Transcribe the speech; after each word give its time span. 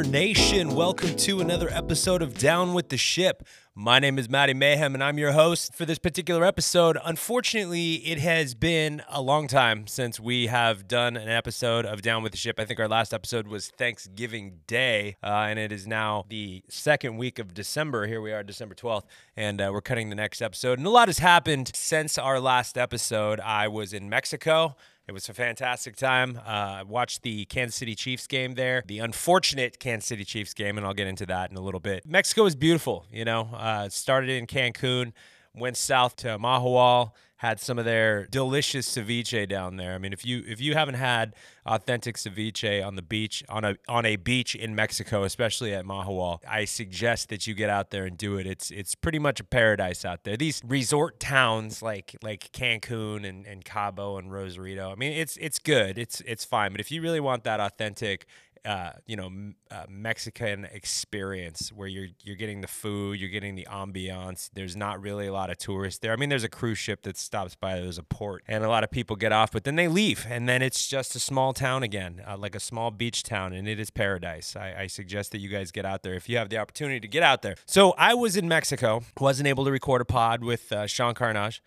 Raider 0.00 0.10
Nation? 0.10 0.74
Welcome 0.74 1.14
to 1.16 1.40
another 1.40 1.68
episode 1.68 2.22
of 2.22 2.38
Down 2.38 2.72
with 2.72 2.88
the 2.88 2.96
Ship. 2.96 3.46
My 3.74 3.98
name 3.98 4.18
is 4.18 4.30
Matty 4.30 4.54
Mayhem, 4.54 4.94
and 4.94 5.04
I'm 5.04 5.18
your 5.18 5.32
host 5.32 5.74
for 5.74 5.84
this 5.84 5.98
particular 5.98 6.42
episode. 6.42 6.96
Unfortunately, 7.04 7.96
it 7.96 8.18
has 8.18 8.54
been 8.54 9.02
a 9.10 9.20
long 9.20 9.46
time 9.46 9.86
since 9.86 10.18
we 10.18 10.46
have 10.46 10.88
done 10.88 11.18
an 11.18 11.28
episode 11.28 11.84
of 11.84 12.00
Down 12.00 12.22
with 12.22 12.32
the 12.32 12.38
Ship. 12.38 12.58
I 12.58 12.64
think 12.64 12.80
our 12.80 12.88
last 12.88 13.12
episode 13.12 13.46
was 13.46 13.68
Thanksgiving 13.68 14.60
Day, 14.66 15.16
uh, 15.22 15.46
and 15.48 15.58
it 15.58 15.70
is 15.70 15.86
now 15.86 16.24
the 16.30 16.62
second 16.70 17.18
week 17.18 17.38
of 17.38 17.52
December. 17.52 18.06
Here 18.06 18.22
we 18.22 18.32
are, 18.32 18.42
December 18.42 18.74
12th, 18.74 19.04
and 19.36 19.60
uh, 19.60 19.70
we're 19.70 19.82
cutting 19.82 20.08
the 20.08 20.16
next 20.16 20.40
episode. 20.40 20.78
And 20.78 20.86
a 20.86 20.90
lot 20.90 21.08
has 21.08 21.18
happened 21.18 21.72
since 21.74 22.16
our 22.16 22.40
last 22.40 22.78
episode. 22.78 23.38
I 23.40 23.68
was 23.68 23.92
in 23.92 24.08
Mexico. 24.08 24.76
It 25.10 25.12
was 25.12 25.28
a 25.28 25.34
fantastic 25.34 25.96
time. 25.96 26.38
Uh, 26.46 26.50
I 26.50 26.82
watched 26.84 27.22
the 27.22 27.44
Kansas 27.46 27.74
City 27.74 27.96
Chiefs 27.96 28.28
game 28.28 28.54
there, 28.54 28.84
the 28.86 29.00
unfortunate 29.00 29.80
Kansas 29.80 30.06
City 30.06 30.24
Chiefs 30.24 30.54
game, 30.54 30.78
and 30.78 30.86
I'll 30.86 30.94
get 30.94 31.08
into 31.08 31.26
that 31.26 31.50
in 31.50 31.56
a 31.56 31.60
little 31.60 31.80
bit. 31.80 32.06
Mexico 32.06 32.46
is 32.46 32.54
beautiful, 32.54 33.06
you 33.10 33.24
know. 33.24 33.48
Uh, 33.52 33.88
started 33.88 34.30
in 34.30 34.46
Cancun, 34.46 35.12
went 35.54 35.76
south 35.76 36.16
to 36.16 36.38
Mahahual, 36.38 37.12
had 37.40 37.58
some 37.58 37.78
of 37.78 37.86
their 37.86 38.26
delicious 38.26 38.86
ceviche 38.94 39.48
down 39.48 39.76
there. 39.76 39.94
I 39.94 39.98
mean, 39.98 40.12
if 40.12 40.26
you 40.26 40.44
if 40.46 40.60
you 40.60 40.74
haven't 40.74 40.96
had 40.96 41.34
authentic 41.64 42.16
ceviche 42.16 42.86
on 42.86 42.96
the 42.96 43.02
beach 43.02 43.42
on 43.48 43.64
a 43.64 43.76
on 43.88 44.04
a 44.04 44.16
beach 44.16 44.54
in 44.54 44.74
Mexico, 44.74 45.24
especially 45.24 45.72
at 45.72 45.86
Mahahual, 45.86 46.40
I 46.46 46.66
suggest 46.66 47.30
that 47.30 47.46
you 47.46 47.54
get 47.54 47.70
out 47.70 47.92
there 47.92 48.04
and 48.04 48.18
do 48.18 48.36
it. 48.36 48.46
It's 48.46 48.70
it's 48.70 48.94
pretty 48.94 49.18
much 49.18 49.40
a 49.40 49.44
paradise 49.44 50.04
out 50.04 50.24
there. 50.24 50.36
These 50.36 50.60
resort 50.66 51.18
towns 51.18 51.80
like 51.80 52.14
like 52.22 52.52
Cancun 52.52 53.26
and, 53.26 53.46
and 53.46 53.64
Cabo 53.64 54.18
and 54.18 54.30
Rosarito. 54.30 54.92
I 54.92 54.96
mean, 54.96 55.12
it's 55.12 55.38
it's 55.38 55.58
good. 55.58 55.96
It's 55.96 56.20
it's 56.26 56.44
fine. 56.44 56.72
But 56.72 56.80
if 56.80 56.90
you 56.90 57.00
really 57.00 57.20
want 57.20 57.44
that 57.44 57.58
authentic 57.58 58.26
uh, 58.64 58.90
you 59.06 59.16
know, 59.16 59.30
uh, 59.70 59.84
Mexican 59.88 60.66
experience 60.66 61.72
where 61.72 61.88
you're 61.88 62.08
you're 62.22 62.36
getting 62.36 62.60
the 62.60 62.66
food, 62.68 63.18
you're 63.18 63.30
getting 63.30 63.54
the 63.54 63.66
ambiance. 63.70 64.50
There's 64.52 64.76
not 64.76 65.00
really 65.00 65.26
a 65.26 65.32
lot 65.32 65.50
of 65.50 65.58
tourists 65.58 66.00
there. 66.00 66.12
I 66.12 66.16
mean, 66.16 66.28
there's 66.28 66.44
a 66.44 66.48
cruise 66.48 66.78
ship 66.78 67.02
that 67.02 67.16
stops 67.16 67.54
by. 67.54 67.80
There's 67.80 67.98
a 67.98 68.02
port, 68.02 68.42
and 68.46 68.62
a 68.64 68.68
lot 68.68 68.84
of 68.84 68.90
people 68.90 69.16
get 69.16 69.32
off, 69.32 69.52
but 69.52 69.64
then 69.64 69.76
they 69.76 69.88
leave, 69.88 70.26
and 70.28 70.48
then 70.48 70.62
it's 70.62 70.86
just 70.86 71.16
a 71.16 71.20
small 71.20 71.52
town 71.52 71.82
again, 71.82 72.22
uh, 72.26 72.36
like 72.36 72.54
a 72.54 72.60
small 72.60 72.90
beach 72.90 73.22
town, 73.22 73.52
and 73.52 73.66
it 73.66 73.80
is 73.80 73.90
paradise. 73.90 74.56
I, 74.56 74.74
I 74.80 74.86
suggest 74.86 75.32
that 75.32 75.38
you 75.38 75.48
guys 75.48 75.70
get 75.70 75.84
out 75.84 76.02
there 76.02 76.14
if 76.14 76.28
you 76.28 76.36
have 76.36 76.50
the 76.50 76.58
opportunity 76.58 77.00
to 77.00 77.08
get 77.08 77.22
out 77.22 77.42
there. 77.42 77.56
So 77.66 77.92
I 77.96 78.14
was 78.14 78.36
in 78.36 78.48
Mexico, 78.48 79.02
wasn't 79.18 79.48
able 79.48 79.64
to 79.64 79.70
record 79.70 80.00
a 80.00 80.04
pod 80.04 80.44
with 80.44 80.70
uh, 80.72 80.86
Sean 80.86 81.14
Carnage. 81.14 81.62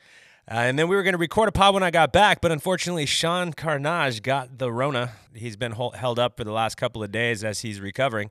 Uh, 0.49 0.55
and 0.55 0.77
then 0.77 0.89
we 0.89 0.95
were 0.95 1.03
going 1.03 1.13
to 1.13 1.19
record 1.19 1.47
a 1.47 1.53
pod 1.53 1.73
when 1.73 1.83
I 1.83 1.91
got 1.91 2.11
back, 2.11 2.41
but 2.41 2.51
unfortunately, 2.51 3.05
Sean 3.05 3.53
Carnage 3.53 4.21
got 4.21 4.57
the 4.57 4.71
Rona. 4.71 5.13
He's 5.33 5.55
been 5.55 5.71
hold, 5.71 5.95
held 5.95 6.19
up 6.19 6.35
for 6.35 6.43
the 6.43 6.51
last 6.51 6.75
couple 6.75 7.01
of 7.01 7.11
days 7.11 7.45
as 7.45 7.61
he's 7.61 7.79
recovering. 7.79 8.29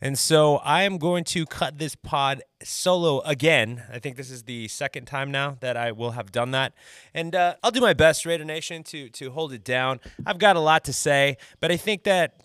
And 0.00 0.18
so 0.18 0.56
I 0.56 0.84
am 0.84 0.96
going 0.96 1.24
to 1.24 1.44
cut 1.44 1.78
this 1.78 1.94
pod 1.94 2.42
solo 2.62 3.20
again. 3.20 3.82
I 3.92 3.98
think 3.98 4.16
this 4.16 4.30
is 4.30 4.44
the 4.44 4.68
second 4.68 5.04
time 5.04 5.30
now 5.30 5.58
that 5.60 5.76
I 5.76 5.92
will 5.92 6.12
have 6.12 6.32
done 6.32 6.52
that. 6.52 6.72
And 7.12 7.34
uh, 7.34 7.56
I'll 7.62 7.70
do 7.70 7.82
my 7.82 7.92
best, 7.92 8.24
Raider 8.24 8.44
Nation, 8.44 8.82
to, 8.84 9.10
to 9.10 9.30
hold 9.30 9.52
it 9.52 9.62
down. 9.62 10.00
I've 10.24 10.38
got 10.38 10.56
a 10.56 10.60
lot 10.60 10.84
to 10.84 10.94
say, 10.94 11.36
but 11.60 11.70
I 11.70 11.76
think 11.76 12.04
that 12.04 12.40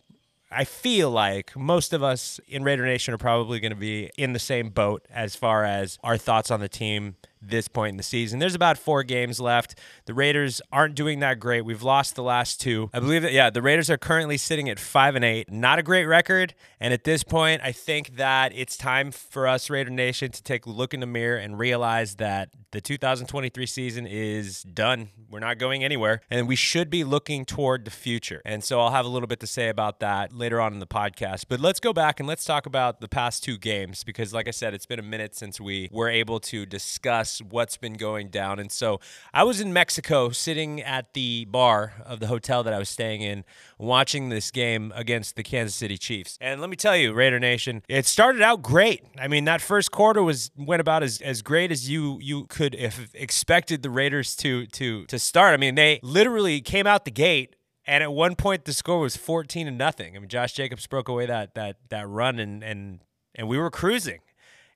I 0.51 0.65
feel 0.65 1.09
like 1.09 1.55
most 1.55 1.93
of 1.93 2.03
us 2.03 2.39
in 2.47 2.63
Raider 2.63 2.85
Nation 2.85 3.13
are 3.13 3.17
probably 3.17 3.61
going 3.61 3.71
to 3.71 3.77
be 3.77 4.11
in 4.17 4.33
the 4.33 4.39
same 4.39 4.69
boat 4.69 5.05
as 5.09 5.35
far 5.35 5.63
as 5.63 5.97
our 6.03 6.17
thoughts 6.17 6.51
on 6.51 6.59
the 6.59 6.69
team 6.69 7.15
this 7.49 7.67
point 7.67 7.91
in 7.91 7.97
the 7.97 8.03
season. 8.03 8.39
There's 8.39 8.55
about 8.55 8.77
four 8.77 9.03
games 9.03 9.39
left. 9.39 9.75
The 10.05 10.13
Raiders 10.13 10.61
aren't 10.71 10.95
doing 10.95 11.19
that 11.19 11.39
great. 11.39 11.61
We've 11.61 11.83
lost 11.83 12.15
the 12.15 12.23
last 12.23 12.61
two. 12.61 12.89
I 12.93 12.99
believe 12.99 13.21
that 13.21 13.33
yeah, 13.33 13.49
the 13.49 13.61
Raiders 13.61 13.89
are 13.89 13.97
currently 13.97 14.37
sitting 14.37 14.69
at 14.69 14.79
five 14.79 15.15
and 15.15 15.25
eight. 15.25 15.51
Not 15.51 15.79
a 15.79 15.83
great 15.83 16.05
record. 16.05 16.53
And 16.79 16.93
at 16.93 17.03
this 17.03 17.23
point, 17.23 17.61
I 17.63 17.71
think 17.71 18.17
that 18.17 18.51
it's 18.55 18.77
time 18.77 19.11
for 19.11 19.47
us, 19.47 19.69
Raider 19.69 19.89
Nation, 19.89 20.31
to 20.31 20.43
take 20.43 20.65
a 20.65 20.69
look 20.69 20.93
in 20.93 20.99
the 20.99 21.05
mirror 21.05 21.37
and 21.37 21.57
realize 21.57 22.15
that 22.15 22.49
the 22.75 22.81
2023 22.81 23.65
season 23.65 24.05
is 24.05 24.61
done. 24.63 25.09
We're 25.29 25.39
not 25.39 25.57
going 25.57 25.83
anywhere. 25.83 26.21
And 26.29 26.45
we 26.45 26.57
should 26.57 26.89
be 26.89 27.05
looking 27.05 27.45
toward 27.45 27.85
the 27.85 27.91
future. 27.91 28.41
And 28.43 28.63
so 28.63 28.81
I'll 28.81 28.91
have 28.91 29.05
a 29.05 29.09
little 29.09 29.27
bit 29.27 29.39
to 29.39 29.47
say 29.47 29.69
about 29.69 30.01
that 30.01 30.33
later 30.33 30.59
on 30.59 30.73
in 30.73 30.79
the 30.79 30.85
podcast. 30.85 31.45
But 31.47 31.61
let's 31.61 31.79
go 31.79 31.93
back 31.93 32.19
and 32.19 32.27
let's 32.27 32.43
talk 32.43 32.65
about 32.65 32.99
the 32.99 33.07
past 33.07 33.43
two 33.43 33.57
games 33.57 34.03
because, 34.03 34.33
like 34.33 34.49
I 34.49 34.51
said, 34.51 34.73
it's 34.73 34.85
been 34.85 34.99
a 34.99 35.03
minute 35.03 35.35
since 35.35 35.61
we 35.61 35.89
were 35.91 36.09
able 36.09 36.41
to 36.41 36.65
discuss 36.65 37.34
what's 37.41 37.77
been 37.77 37.93
going 37.93 38.29
down. 38.29 38.59
And 38.59 38.71
so 38.71 38.99
I 39.33 39.43
was 39.43 39.59
in 39.61 39.73
Mexico 39.73 40.29
sitting 40.29 40.81
at 40.81 41.13
the 41.13 41.45
bar 41.45 41.93
of 42.05 42.19
the 42.19 42.27
hotel 42.27 42.63
that 42.63 42.73
I 42.73 42.79
was 42.79 42.89
staying 42.89 43.21
in 43.21 43.43
watching 43.77 44.29
this 44.29 44.51
game 44.51 44.91
against 44.95 45.35
the 45.35 45.43
Kansas 45.43 45.75
City 45.75 45.97
Chiefs. 45.97 46.37
And 46.41 46.61
let 46.61 46.69
me 46.69 46.75
tell 46.75 46.95
you, 46.95 47.13
Raider 47.13 47.39
Nation, 47.39 47.83
it 47.87 48.05
started 48.05 48.41
out 48.41 48.61
great. 48.61 49.03
I 49.19 49.27
mean, 49.27 49.45
that 49.45 49.61
first 49.61 49.91
quarter 49.91 50.23
was 50.23 50.51
went 50.57 50.81
about 50.81 51.03
as, 51.03 51.21
as 51.21 51.41
great 51.41 51.71
as 51.71 51.89
you 51.89 52.19
you 52.21 52.45
could 52.45 52.75
have 52.75 53.09
expected 53.13 53.83
the 53.83 53.89
Raiders 53.89 54.35
to 54.37 54.65
to 54.67 55.05
to 55.05 55.19
start. 55.19 55.53
I 55.53 55.57
mean, 55.57 55.75
they 55.75 55.99
literally 56.01 56.61
came 56.61 56.87
out 56.87 57.05
the 57.05 57.11
gate 57.11 57.55
and 57.87 58.03
at 58.03 58.11
one 58.11 58.35
point 58.35 58.65
the 58.65 58.73
score 58.73 58.99
was 58.99 59.15
14 59.15 59.67
to 59.67 59.71
nothing. 59.71 60.15
I 60.15 60.19
mean, 60.19 60.29
Josh 60.29 60.53
Jacobs 60.53 60.87
broke 60.87 61.07
away 61.07 61.25
that 61.25 61.55
that 61.55 61.77
that 61.89 62.07
run 62.07 62.39
and 62.39 62.63
and 62.63 62.99
and 63.35 63.47
we 63.47 63.57
were 63.57 63.69
cruising. 63.69 64.19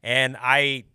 And 0.04 0.38
I 0.40 0.86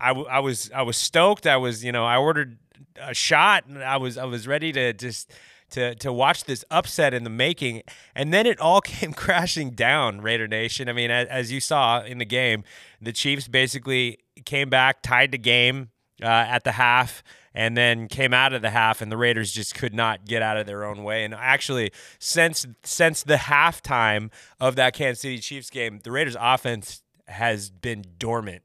I, 0.00 0.08
w- 0.08 0.28
I 0.28 0.40
was 0.40 0.70
I 0.74 0.82
was 0.82 0.96
stoked. 0.96 1.46
I 1.46 1.56
was 1.56 1.84
you 1.84 1.92
know 1.92 2.04
I 2.04 2.16
ordered 2.16 2.58
a 3.00 3.14
shot 3.14 3.66
and 3.66 3.82
I 3.82 3.96
was 3.96 4.18
I 4.18 4.24
was 4.24 4.46
ready 4.46 4.72
to 4.72 4.92
just 4.92 5.32
to 5.70 5.94
to 5.96 6.12
watch 6.12 6.44
this 6.44 6.64
upset 6.70 7.14
in 7.14 7.24
the 7.24 7.30
making, 7.30 7.82
and 8.14 8.32
then 8.32 8.46
it 8.46 8.60
all 8.60 8.80
came 8.82 9.12
crashing 9.12 9.70
down. 9.70 10.20
Raider 10.20 10.48
Nation. 10.48 10.88
I 10.88 10.92
mean, 10.92 11.10
as, 11.10 11.28
as 11.28 11.52
you 11.52 11.60
saw 11.60 12.02
in 12.02 12.18
the 12.18 12.24
game, 12.24 12.64
the 13.00 13.12
Chiefs 13.12 13.48
basically 13.48 14.18
came 14.44 14.68
back, 14.68 15.02
tied 15.02 15.32
the 15.32 15.38
game 15.38 15.90
uh, 16.22 16.26
at 16.26 16.64
the 16.64 16.72
half. 16.72 17.22
And 17.58 17.74
then 17.74 18.06
came 18.08 18.34
out 18.34 18.52
of 18.52 18.60
the 18.60 18.68
half, 18.68 19.00
and 19.00 19.10
the 19.10 19.16
Raiders 19.16 19.50
just 19.50 19.74
could 19.74 19.94
not 19.94 20.26
get 20.26 20.42
out 20.42 20.58
of 20.58 20.66
their 20.66 20.84
own 20.84 21.04
way. 21.04 21.24
And 21.24 21.32
actually, 21.32 21.90
since 22.18 22.66
since 22.84 23.22
the 23.22 23.36
halftime 23.36 24.30
of 24.60 24.76
that 24.76 24.92
Kansas 24.92 25.22
City 25.22 25.38
Chiefs 25.38 25.70
game, 25.70 26.00
the 26.04 26.10
Raiders' 26.12 26.36
offense 26.38 27.00
has 27.28 27.70
been 27.70 28.04
dormant 28.18 28.62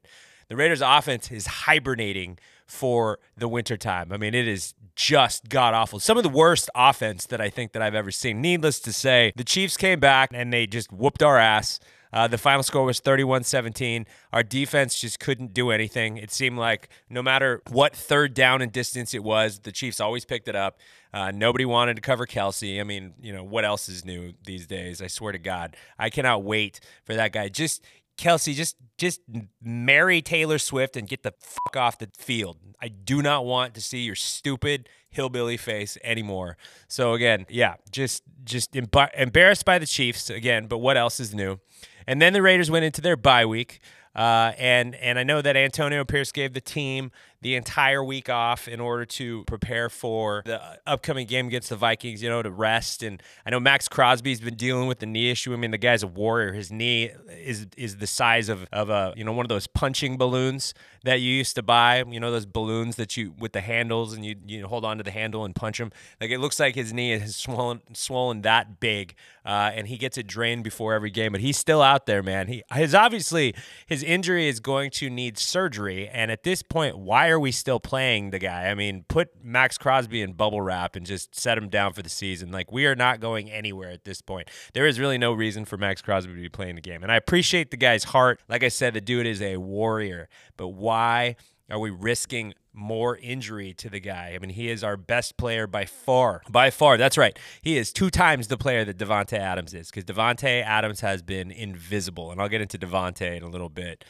the 0.52 0.56
Raiders 0.56 0.82
offense 0.82 1.30
is 1.30 1.46
hibernating 1.46 2.38
for 2.66 3.18
the 3.38 3.48
wintertime. 3.48 4.12
I 4.12 4.18
mean, 4.18 4.34
it 4.34 4.46
is 4.46 4.74
just 4.94 5.48
god 5.48 5.72
awful. 5.72 5.98
Some 5.98 6.18
of 6.18 6.24
the 6.24 6.28
worst 6.28 6.68
offense 6.74 7.24
that 7.24 7.40
I 7.40 7.48
think 7.48 7.72
that 7.72 7.80
I've 7.80 7.94
ever 7.94 8.10
seen. 8.10 8.42
Needless 8.42 8.78
to 8.80 8.92
say, 8.92 9.32
the 9.34 9.44
Chiefs 9.44 9.78
came 9.78 9.98
back 9.98 10.28
and 10.30 10.52
they 10.52 10.66
just 10.66 10.92
whooped 10.92 11.22
our 11.22 11.38
ass. 11.38 11.80
Uh, 12.12 12.28
the 12.28 12.36
final 12.36 12.62
score 12.62 12.84
was 12.84 13.00
31 13.00 13.44
17. 13.44 14.04
Our 14.34 14.42
defense 14.42 15.00
just 15.00 15.18
couldn't 15.18 15.54
do 15.54 15.70
anything. 15.70 16.18
It 16.18 16.30
seemed 16.30 16.58
like 16.58 16.90
no 17.08 17.22
matter 17.22 17.62
what 17.70 17.96
third 17.96 18.34
down 18.34 18.60
and 18.60 18.70
distance 18.70 19.14
it 19.14 19.24
was, 19.24 19.60
the 19.60 19.72
Chiefs 19.72 20.00
always 20.00 20.26
picked 20.26 20.48
it 20.48 20.54
up. 20.54 20.78
Uh, 21.14 21.30
nobody 21.30 21.64
wanted 21.64 21.96
to 21.96 22.02
cover 22.02 22.26
Kelce. 22.26 22.78
I 22.78 22.84
mean, 22.84 23.14
you 23.22 23.32
know, 23.32 23.42
what 23.42 23.64
else 23.64 23.88
is 23.88 24.04
new 24.04 24.34
these 24.44 24.66
days? 24.66 25.00
I 25.00 25.06
swear 25.06 25.32
to 25.32 25.38
God. 25.38 25.76
I 25.98 26.10
cannot 26.10 26.42
wait 26.42 26.80
for 27.04 27.14
that 27.14 27.32
guy. 27.32 27.48
Just 27.48 27.82
Kelce, 28.22 28.54
just 28.54 28.76
just 28.98 29.20
marry 29.60 30.22
Taylor 30.22 30.58
Swift 30.58 30.96
and 30.96 31.08
get 31.08 31.24
the 31.24 31.34
fuck 31.40 31.76
off 31.76 31.98
the 31.98 32.08
field. 32.16 32.58
I 32.80 32.86
do 32.88 33.20
not 33.20 33.44
want 33.44 33.74
to 33.74 33.80
see 33.80 34.02
your 34.02 34.14
stupid 34.14 34.88
hillbilly 35.10 35.56
face 35.56 35.98
anymore. 36.04 36.56
So 36.86 37.14
again, 37.14 37.46
yeah, 37.48 37.74
just 37.90 38.22
just 38.44 38.76
embarrassed 38.76 39.64
by 39.64 39.78
the 39.78 39.86
Chiefs 39.86 40.30
again. 40.30 40.66
But 40.68 40.78
what 40.78 40.96
else 40.96 41.18
is 41.18 41.34
new? 41.34 41.58
And 42.06 42.22
then 42.22 42.32
the 42.32 42.42
Raiders 42.42 42.70
went 42.70 42.84
into 42.84 43.00
their 43.00 43.16
bye 43.16 43.44
week. 43.44 43.80
Uh, 44.14 44.52
and 44.56 44.94
and 44.96 45.18
I 45.18 45.24
know 45.24 45.42
that 45.42 45.56
Antonio 45.56 46.04
Pierce 46.04 46.30
gave 46.30 46.52
the 46.52 46.60
team 46.60 47.10
the 47.42 47.56
entire 47.56 48.02
week 48.02 48.30
off 48.30 48.68
in 48.68 48.80
order 48.80 49.04
to 49.04 49.44
prepare 49.44 49.88
for 49.88 50.42
the 50.46 50.60
upcoming 50.86 51.26
game 51.26 51.48
against 51.48 51.68
the 51.68 51.76
Vikings, 51.76 52.22
you 52.22 52.28
know, 52.28 52.42
to 52.42 52.50
rest. 52.50 53.02
And 53.02 53.22
I 53.44 53.50
know 53.50 53.60
Maxx 53.60 53.88
Crosby's 53.88 54.40
been 54.40 54.54
dealing 54.54 54.86
with 54.86 55.00
the 55.00 55.06
knee 55.06 55.30
issue. 55.30 55.52
I 55.52 55.56
mean, 55.56 55.72
the 55.72 55.78
guy's 55.78 56.02
a 56.02 56.06
warrior. 56.06 56.52
His 56.52 56.70
knee 56.70 57.10
is 57.28 57.66
is 57.76 57.96
the 57.96 58.06
size 58.06 58.48
of, 58.48 58.66
of 58.72 58.90
a, 58.90 59.12
you 59.16 59.24
know, 59.24 59.32
one 59.32 59.44
of 59.44 59.48
those 59.48 59.66
punching 59.66 60.16
balloons 60.16 60.72
that 61.04 61.20
you 61.20 61.32
used 61.32 61.56
to 61.56 61.62
buy, 61.62 62.04
you 62.08 62.20
know, 62.20 62.30
those 62.30 62.46
balloons 62.46 62.96
that 62.96 63.16
you, 63.16 63.34
with 63.38 63.52
the 63.52 63.60
handles 63.60 64.12
and 64.12 64.24
you, 64.24 64.36
you 64.46 64.66
hold 64.66 64.84
on 64.84 64.98
to 64.98 65.02
the 65.02 65.10
handle 65.10 65.44
and 65.44 65.54
punch 65.54 65.78
them. 65.78 65.90
Like 66.20 66.30
it 66.30 66.38
looks 66.38 66.60
like 66.60 66.76
his 66.76 66.92
knee 66.92 67.12
is 67.12 67.34
swollen, 67.34 67.80
swollen 67.92 68.42
that 68.42 68.78
big. 68.78 69.14
Uh, 69.44 69.72
and 69.74 69.88
he 69.88 69.98
gets 69.98 70.16
it 70.16 70.28
drained 70.28 70.62
before 70.62 70.94
every 70.94 71.10
game, 71.10 71.32
but 71.32 71.40
he's 71.40 71.58
still 71.58 71.82
out 71.82 72.06
there, 72.06 72.22
man. 72.22 72.46
He, 72.46 72.62
his 72.72 72.94
obviously, 72.94 73.56
his 73.86 74.04
injury 74.04 74.46
is 74.46 74.60
going 74.60 74.92
to 74.92 75.10
need 75.10 75.36
surgery. 75.36 76.08
And 76.08 76.30
at 76.30 76.44
this 76.44 76.62
point, 76.62 76.96
why 76.96 77.31
are 77.32 77.40
we 77.40 77.50
still 77.50 77.80
playing 77.80 78.30
the 78.30 78.38
guy? 78.38 78.68
I 78.68 78.74
mean, 78.74 79.04
put 79.08 79.44
Maxx 79.44 79.76
Crosby 79.76 80.22
in 80.22 80.34
bubble 80.34 80.60
wrap 80.60 80.94
and 80.94 81.04
just 81.04 81.34
set 81.38 81.58
him 81.58 81.68
down 81.68 81.92
for 81.92 82.02
the 82.02 82.08
season. 82.08 82.52
Like, 82.52 82.70
we 82.70 82.86
are 82.86 82.94
not 82.94 83.18
going 83.20 83.50
anywhere 83.50 83.90
at 83.90 84.04
this 84.04 84.22
point. 84.22 84.48
There 84.74 84.86
is 84.86 85.00
really 85.00 85.18
no 85.18 85.32
reason 85.32 85.64
for 85.64 85.76
Maxx 85.76 86.00
Crosby 86.00 86.34
to 86.34 86.40
be 86.40 86.48
playing 86.48 86.76
the 86.76 86.80
game. 86.80 87.02
And 87.02 87.10
I 87.10 87.16
appreciate 87.16 87.70
the 87.70 87.76
guy's 87.76 88.04
heart. 88.04 88.40
Like 88.48 88.62
I 88.62 88.68
said, 88.68 88.94
the 88.94 89.00
dude 89.00 89.26
is 89.26 89.42
a 89.42 89.56
warrior. 89.56 90.28
But 90.56 90.68
why 90.68 91.36
Are 91.72 91.78
we 91.78 91.88
risking 91.88 92.52
more 92.74 93.16
injury 93.16 93.72
to 93.74 93.88
the 93.88 93.98
guy? 93.98 94.32
I 94.34 94.38
mean, 94.38 94.50
he 94.50 94.68
is 94.68 94.84
our 94.84 94.98
best 94.98 95.38
player 95.38 95.66
by 95.66 95.86
far. 95.86 96.42
By 96.50 96.68
far. 96.70 96.98
That's 96.98 97.16
right. 97.16 97.38
He 97.62 97.78
is 97.78 97.94
two 97.94 98.10
times 98.10 98.48
the 98.48 98.58
player 98.58 98.84
that 98.84 98.98
Davante 98.98 99.38
Adams 99.38 99.72
is 99.72 99.90
because 99.90 100.04
Davante 100.04 100.62
Adams 100.62 101.00
has 101.00 101.22
been 101.22 101.50
invisible. 101.50 102.30
And 102.30 102.42
I'll 102.42 102.50
get 102.50 102.60
into 102.60 102.78
Davante 102.78 103.36
in 103.38 103.42
a 103.42 103.48
little 103.48 103.70
bit. 103.70 104.04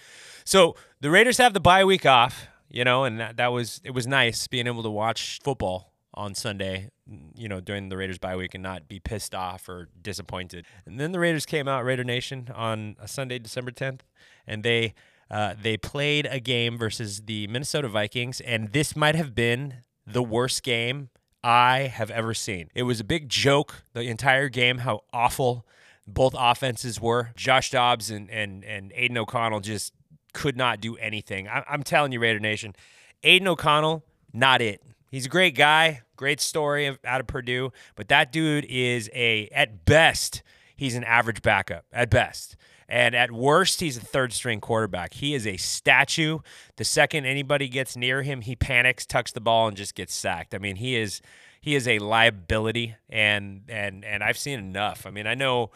So 0.45 0.75
the 1.01 1.09
Raiders 1.09 1.39
have 1.39 1.55
the 1.55 1.61
bye 1.61 1.85
week 1.85 2.05
off, 2.05 2.49
you 2.73 2.85
know, 2.85 3.05
and 3.05 3.21
that, 3.21 3.37
that 3.37 3.53
was 3.53 3.81
it 3.85 3.91
was 3.91 4.07
nice 4.07 4.49
being 4.49 4.67
able 4.67 4.83
to 4.83 4.91
watch 4.91 5.39
football 5.45 5.93
on 6.15 6.35
Sunday, 6.35 6.89
you 7.35 7.49
know, 7.49 7.61
during 7.61 7.89
the 7.89 7.97
Raiders 7.97 8.19
bye 8.19 8.37
week 8.37 8.55
and 8.55 8.63
not 8.63 8.89
be 8.89 8.99
pissed 8.99 9.35
off 9.35 9.69
or 9.69 9.89
disappointed. 10.01 10.67
And 10.87 10.99
then 10.99 11.13
the 11.13 11.21
Raiders 11.21 11.47
came 11.47 11.69
out, 11.69 11.85
Raider 11.85 12.05
Nation, 12.05 12.49
on 12.55 12.97
a 13.01 13.07
Sunday, 13.07 13.39
December 13.39 13.71
10th, 13.71 14.01
and 14.47 14.63
they 14.63 14.95
uh, 15.31 15.55
they 15.61 15.77
played 15.77 16.27
a 16.27 16.41
game 16.41 16.77
versus 16.77 17.23
the 17.23 17.47
Minnesota 17.47 17.89
Vikings, 17.89 18.41
and 18.41 18.73
this 18.73 18.97
might 18.97 19.15
have 19.15 19.35
been 19.35 19.75
the 20.07 20.23
worst 20.23 20.63
game 20.63 21.11
I 21.45 21.81
have 21.81 22.11
ever 22.11 22.35
seen. 22.35 22.71
It 22.75 22.83
was 22.85 23.01
a 23.01 23.05
big 23.05 23.29
joke 23.29 23.85
the 23.93 24.03
entire 24.03 24.49
game 24.49 24.79
how 24.79 25.05
awful 25.13 25.67
both 26.07 26.35
offenses 26.37 27.01
were. 27.01 27.31
Josh 27.37 27.71
Dobbs 27.71 28.11
and 28.11 28.31
and 28.31 28.65
and 28.65 28.93
Aidan 28.95 29.19
O'Connell 29.19 29.61
just 29.61 29.93
could 30.33 30.57
not 30.57 30.81
do 30.81 30.97
anything. 30.97 31.49
I, 31.49 31.65
I'm 31.69 31.83
telling 31.83 32.13
you, 32.13 32.21
Raider 32.21 32.41
Nation, 32.41 32.75
Aidan 33.23 33.49
O'Connell, 33.49 34.05
not 34.33 34.61
it. 34.61 34.83
He's 35.11 35.27
a 35.27 35.29
great 35.29 35.55
guy, 35.55 36.03
great 36.17 36.41
story 36.41 36.97
out 37.05 37.21
of 37.21 37.27
Purdue, 37.27 37.73
but 37.97 38.09
that 38.09 38.33
dude 38.33 38.65
is 38.65 39.11
a 39.15 39.49
at 39.53 39.85
best 39.85 40.43
he's 40.83 40.97
an 40.97 41.05
average 41.05 41.43
backup 41.43 41.85
at 41.93 42.11
best. 42.11 42.57
And 42.89 43.15
at 43.15 43.31
worst, 43.31 43.81
he's 43.81 43.97
a 43.97 44.01
third 44.01 44.33
string 44.33 44.61
quarterback. 44.61 45.15
He 45.15 45.33
is 45.33 45.47
a 45.47 45.57
statue. 45.57 46.41
The 46.77 46.85
second 46.85 47.25
anybody 47.25 47.69
gets 47.69 47.97
near 47.97 48.23
him, 48.23 48.43
he 48.43 48.57
panics, 48.57 49.07
tucks 49.07 49.33
the 49.33 49.41
ball, 49.41 49.69
and 49.69 49.77
just 49.77 49.95
gets 49.95 50.13
sacked. 50.15 50.55
I 50.55 50.59
mean, 50.59 50.77
he 50.77 50.97
is 50.97 51.23
he 51.61 51.77
is 51.77 51.87
a 51.87 52.01
liability, 52.01 52.97
and 53.09 53.63
and 53.69 54.05
and 54.05 54.23
I've 54.23 54.37
seen 54.37 54.59
enough. 54.59 55.07
I 55.07 55.11
mean, 55.11 55.27
I 55.27 55.35
know 55.35 55.71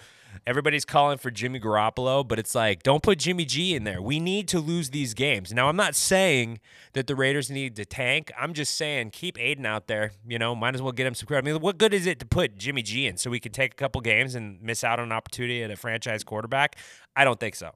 everybody's 0.47 0.85
calling 0.85 1.19
for 1.19 1.31
Jimmy 1.31 1.61
Garoppolo, 1.61 2.27
but 2.27 2.39
it's 2.39 2.55
like 2.55 2.83
don't 2.83 3.03
put 3.03 3.19
Jimmy 3.19 3.45
G 3.45 3.75
in 3.75 3.85
there. 3.85 4.03
We 4.03 4.19
need 4.19 4.49
to 4.49 4.59
lose 4.59 4.91
these 4.91 5.15
games. 5.15 5.53
Now, 5.53 5.69
I'm 5.69 5.77
not 5.77 5.95
saying 5.95 6.61
that 6.95 7.07
the 7.07 7.15
Raiders 7.15 7.51
need 7.51 7.77
to 7.77 7.85
tank. 7.85 8.33
I'm 8.39 8.53
just 8.53 8.75
saying 8.75 9.11
keep 9.11 9.39
Aidan 9.41 9.67
out 9.67 9.87
there. 9.87 10.13
You 10.27 10.39
know, 10.39 10.55
might 10.55 10.75
as 10.75 10.83
well 10.83 10.93
get 10.93 11.07
him 11.07 11.15
some 11.15 11.27
credit. 11.27 11.49
I 11.49 11.53
mean, 11.53 11.61
what 11.61 11.79
good 11.79 11.95
is 11.95 12.07
it 12.07 12.19
to 12.21 12.27
put 12.27 12.57
Jimmy 12.57 12.83
G 12.83 13.07
in 13.07 13.17
so 13.17 13.31
we 13.31 13.41
can 13.41 13.53
take 13.53 13.73
a 13.73 13.77
couple 13.77 14.01
games 14.01 14.35
and 14.35 14.61
miss 14.63 14.83
out 14.85 14.99
on 14.99 15.07
an 15.07 15.13
opportunity 15.13 15.63
at 15.63 15.71
a 15.71 15.77
franchise 15.77 16.25
quarterback? 16.25 16.77
I 17.15 17.25
don't 17.25 17.39
think 17.41 17.55
so. 17.55 17.73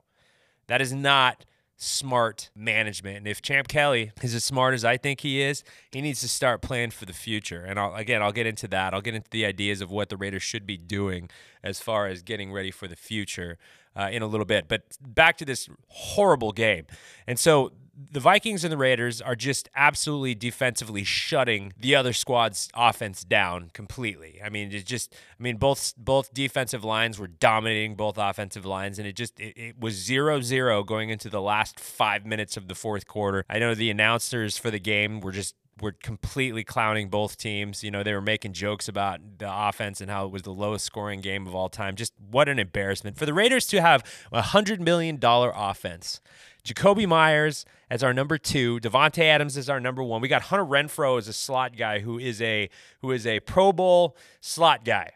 That 0.67 0.81
is 0.81 0.93
not 0.93 1.45
smart 1.83 2.51
management. 2.55 3.17
And 3.17 3.27
if 3.27 3.41
Champ 3.41 3.67
Kelly 3.67 4.13
is 4.23 4.35
as 4.35 4.45
smart 4.45 4.75
as 4.75 4.85
I 4.85 4.99
think 4.99 5.21
he 5.21 5.41
is, 5.41 5.65
he 5.91 6.03
needs 6.03 6.21
to 6.21 6.29
start 6.29 6.61
playing 6.61 6.91
for 6.91 7.07
the 7.07 7.15
future. 7.15 7.65
And 7.65 7.81
I'll, 7.81 7.95
again, 7.95 8.23
I'll 8.23 8.33
get 8.33 8.47
into 8.47 8.69
that. 8.69 8.93
I'll 8.93 9.01
get 9.01 9.15
into 9.15 9.31
the 9.31 9.47
ideas 9.47 9.81
of 9.81 9.91
what 9.91 10.11
the 10.11 10.19
Raiders 10.19 10.43
should 10.43 10.67
be 10.67 10.77
doing 10.77 11.31
as 11.63 11.81
far 11.81 12.07
as 12.07 12.23
getting 12.23 12.53
ready 12.53 12.71
for 12.71 12.87
the 12.87 12.97
future 12.97 13.57
uh, 13.97 14.11
in 14.13 14.21
a 14.21 14.27
little 14.27 14.45
bit. 14.45 14.69
But 14.69 14.83
back 15.01 15.39
to 15.39 15.47
this 15.47 15.71
horrible 15.89 16.53
game. 16.53 16.87
And 17.27 17.39
so 17.39 17.73
the 18.11 18.21
Vikings 18.21 18.65
and 18.65 18.73
the 18.73 18.77
Raiders 18.77 19.21
are 19.21 19.35
just 19.35 19.69
absolutely 19.75 20.35
defensively 20.35 21.05
shutting 21.05 21.73
the 21.79 21.95
other 21.95 22.13
squad's 22.13 22.69
offense 22.75 23.25
down 23.25 23.71
completely. 23.73 24.41
I 24.45 24.49
mean, 24.49 24.73
it 24.73 24.87
just 24.87 25.13
I 25.39 25.43
mean 25.43 25.57
both 25.57 25.95
both 25.97 26.33
defensive 26.33 26.85
lines 26.85 27.19
were 27.19 27.27
dominating 27.27 27.97
both 27.97 28.17
offensive 28.19 28.65
lines 28.65 28.99
and 28.99 29.07
it 29.07 29.17
just 29.17 29.39
it, 29.41 29.57
it 29.57 29.81
was 29.81 29.97
0-0 29.97 30.87
going 30.87 31.11
into 31.11 31.29
the 31.29 31.41
last 31.41 31.79
5 31.81 32.27
minutes 32.27 32.57
of 32.57 32.69
the 32.69 32.75
fourth 32.75 33.07
quarter. 33.07 33.45
I 33.49 33.59
know 33.59 33.75
the 33.75 33.91
announcers 33.91 34.57
for 34.57 34.71
the 34.71 34.81
game 34.81 35.21
were 35.21 35.33
just 35.33 35.55
were 35.81 35.93
completely 35.93 36.65
clowning 36.65 37.09
both 37.09 37.37
teams. 37.37 37.83
You 37.83 37.91
know, 37.91 38.03
they 38.03 38.13
were 38.13 38.21
making 38.21 38.53
jokes 38.53 38.89
about 38.89 39.21
the 39.39 39.51
offense 39.51 40.01
and 40.01 40.11
how 40.11 40.27
it 40.27 40.33
was 40.33 40.43
the 40.43 40.53
lowest 40.53 40.85
scoring 40.85 41.21
game 41.21 41.47
of 41.47 41.55
all 41.55 41.69
time. 41.69 41.97
Just 41.97 42.13
what 42.31 42.49
an 42.49 42.59
embarrassment 42.59 43.17
for 43.17 43.27
the 43.27 43.35
Raiders 43.35 43.67
to 43.67 43.81
have 43.81 44.05
a 44.33 44.43
hundred 44.43 44.81
million 44.81 45.17
dollar 45.17 45.53
offense 45.55 46.21
Jakobi 46.65 47.07
Meyers 47.07 47.65
as 47.89 48.03
our 48.03 48.13
number 48.13 48.39
two, 48.39 48.79
Davante 48.81 49.23
Adams 49.23 49.57
is 49.57 49.69
our 49.69 49.81
number 49.81 50.03
one. 50.03 50.21
We 50.21 50.29
got 50.29 50.43
Hunter 50.43 50.65
Renfrow 50.65 51.19
as 51.19 51.29
a 51.29 51.33
slot 51.33 51.77
guy 51.77 52.01
who 52.01 52.19
is 52.19 52.41
a 52.41 52.69
who 53.01 53.11
is 53.13 53.27
a 53.27 53.41
Pro 53.41 53.73
Bowl 53.73 54.17
slot 54.41 54.85
guy. 54.85 55.11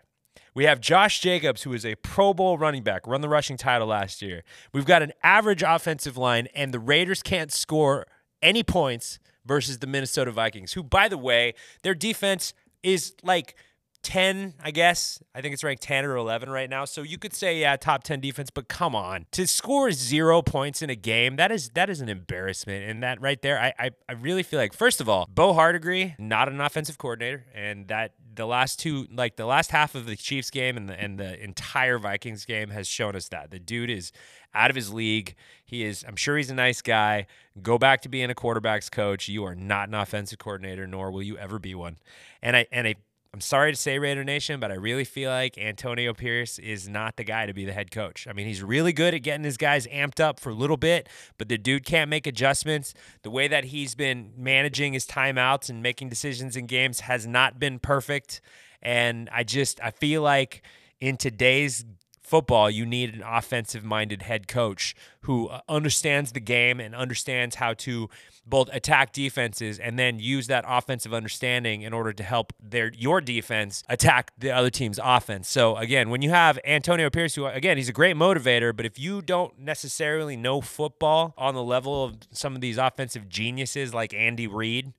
We 0.55 0.64
have 0.64 0.81
Josh 0.81 1.20
Jacobs, 1.20 1.62
who 1.62 1.73
is 1.73 1.85
a 1.85 1.96
Pro 1.96 2.32
Bowl 2.32 2.56
running 2.56 2.85
back, 2.85 3.06
run 3.06 3.20
the 3.20 3.29
rushing 3.29 3.56
title 3.56 3.88
last 3.88 4.23
year. 4.23 4.44
We've 4.73 4.85
got 4.85 5.02
an 5.02 5.12
average 5.23 5.64
offensive 5.64 6.17
line, 6.17 6.46
and 6.55 6.73
the 6.73 6.79
Raiders 6.79 7.23
can't 7.23 7.52
score 7.52 8.06
any 8.41 8.62
points 8.62 9.19
versus 9.44 9.81
the 9.81 9.88
Minnesota 9.88 10.31
Vikings, 10.31 10.75
who, 10.75 10.85
by 10.85 11.08
the 11.08 11.19
way, 11.19 11.55
their 11.82 11.94
defense 11.94 12.55
is 12.85 13.14
like 13.23 13.56
10, 14.05 14.55
I 14.62 14.71
guess. 14.71 15.23
I 15.35 15.41
think 15.41 15.55
it's 15.55 15.65
ranked 15.65 15.83
10 15.83 16.05
or 16.05 16.17
11 16.17 16.51
right 16.51 16.69
now. 16.71 16.85
So 16.85 17.03
you 17.03 17.19
could 17.19 17.35
say, 17.35 17.59
yeah, 17.61 17.77
top 17.77 18.05
10 18.05 18.21
defense, 18.21 18.51
but 18.51 18.69
come 18.69 18.95
on. 18.95 19.27
To 19.33 19.47
score 19.47 19.91
zero 19.93 20.43
points 20.43 20.83
in 20.83 20.91
a 20.91 20.95
game, 20.95 21.37
that 21.37 21.51
is 21.51 21.71
that 21.71 21.91
is 21.91 22.01
an 22.01 22.09
embarrassment. 22.09 22.89
And 22.89 23.03
that 23.03 23.21
right 23.21 23.41
there, 23.43 23.61
I 23.61 23.73
I, 23.79 23.91
I 24.09 24.12
really 24.12 24.43
feel 24.43 24.59
like, 24.59 24.73
first 24.73 25.01
of 25.01 25.09
all, 25.09 25.29
Bo 25.33 25.53
Hardegree, 25.55 26.15
not 26.19 26.49
an 26.49 26.61
offensive 26.61 26.99
coordinator. 26.99 27.45
And 27.55 27.89
that 27.89 28.12
the 28.35 28.47
last 28.47 28.79
two, 28.79 29.06
like 29.12 29.37
the 29.37 29.47
last 29.47 29.71
half 29.71 29.95
of 29.95 30.06
the 30.06 30.17
Chiefs 30.17 30.51
game 30.51 30.77
and 30.77 30.89
the, 30.89 31.01
and 31.01 31.19
the 31.19 31.43
entire 31.43 31.99
Vikings 31.99 32.45
game 32.45 32.71
has 32.71 32.87
shown 32.87 33.17
us 33.17 33.29
that. 33.29 33.51
The 33.51 33.59
dude 33.59 33.91
is 33.91 34.12
out 34.55 34.71
of 34.71 34.77
his 34.77 34.93
league. 34.93 35.35
He 35.65 35.85
is, 35.85 36.05
I'm 36.06 36.17
sure 36.17 36.37
he's 36.37 36.51
a 36.51 36.55
nice 36.55 36.83
guy. 36.83 37.27
Go 37.62 37.79
back 37.79 38.03
to 38.03 38.09
being 38.09 38.31
a 38.31 38.35
quarterback's 38.35 38.89
coach. 38.89 39.29
You 39.29 39.45
are 39.45 39.55
not 39.55 39.89
an 39.89 39.95
offensive 39.95 40.39
coordinator, 40.39 40.87
nor 40.87 41.11
will 41.11 41.23
you 41.23 41.37
ever 41.39 41.59
be 41.59 41.75
one. 41.75 41.97
And 42.43 42.56
I 42.56 42.67
and 42.71 42.87
I 42.87 42.97
I'm 43.35 43.41
sorry 43.41 43.73
to 43.73 43.77
say 43.77 43.99
Raider 43.99 44.23
Nation, 44.23 44.61
but 44.61 44.71
I 44.71 44.75
really 44.75 45.03
feel 45.03 45.29
like 45.29 45.59
Antonio 45.59 46.15
Pierce 46.15 46.61
is 46.61 46.89
not 46.89 47.17
the 47.17 47.25
guy 47.25 47.47
to 47.47 47.53
be 47.53 47.65
the 47.65 47.73
head 47.73 47.91
coach. 47.91 48.29
I 48.31 48.33
mean, 48.33 48.47
he's 48.47 48.63
really 48.63 48.93
good 48.93 49.13
at 49.13 49.25
getting 49.25 49.43
his 49.43 49.57
guys 49.57 49.89
amped 49.89 50.21
up 50.21 50.39
for 50.39 50.51
a 50.51 50.55
little 50.55 50.77
bit, 50.77 51.09
but 51.37 51.49
the 51.49 51.59
dude 51.59 51.85
can't 51.85 52.09
make 52.09 52.29
adjustments. 52.29 52.95
The 53.23 53.31
way 53.31 53.49
that 53.49 53.65
he's 53.65 53.97
been 53.97 54.33
managing 54.37 54.93
his 54.93 55.05
timeouts 55.05 55.69
and 55.69 55.83
making 55.83 56.11
decisions 56.11 56.55
in 56.55 56.67
games 56.67 57.01
has 57.01 57.27
not 57.27 57.59
been 57.59 57.81
perfect. 57.81 58.41
And 58.81 59.29
I 59.33 59.43
just 59.43 59.83
I 59.83 59.91
feel 59.91 60.23
like 60.23 60.63
in 61.01 61.17
today's 61.17 61.85
football, 62.25 62.71
you 62.71 62.87
need 62.87 63.15
an 63.15 63.22
offensive 63.22 63.84
minded 63.84 64.22
head 64.22 64.49
coach 64.49 64.94
who 65.20 65.49
uh, 65.49 65.60
understands 65.69 66.32
the 66.32 66.41
game 66.41 66.81
and 66.81 66.94
understands 66.94 67.56
how 67.56 67.75
to 67.75 68.08
both 68.46 68.69
attack 68.72 69.13
defenses 69.13 69.79
and 69.79 69.99
then 69.99 70.19
use 70.19 70.46
that 70.49 70.65
offensive 70.67 71.15
understanding 71.15 71.82
in 71.82 71.93
order 71.93 72.13
to 72.13 72.22
help 72.22 72.53
their 72.60 72.93
your 72.94 73.20
defense 73.20 73.82
attack 73.89 74.32
the 74.39 74.51
other 74.51 74.70
team's 74.70 74.99
offense. 75.03 75.49
So 75.49 75.77
again, 75.77 76.10
when 76.10 76.22
you 76.22 76.31
have 76.31 76.58
Antonio 76.65 77.10
Pierce, 77.10 77.34
who 77.34 77.46
again 77.46 77.77
he's 77.77 77.89
a 77.89 77.93
great 77.93 78.17
motivator, 78.17 78.75
but 78.75 78.84
if 78.84 78.99
you 78.99 79.22
don't 79.22 79.58
necessarily 79.58 80.37
know 80.37 80.60
football 80.60 81.34
on 81.39 81.55
the 81.55 81.63
level 81.63 82.05
of 82.05 82.17
some 82.32 82.55
of 82.55 82.60
these 82.60 82.79
offensive 82.79 83.29
geniuses 83.29 83.94
like 83.94 84.13
Andy 84.13 84.46
Reid, 84.46 84.93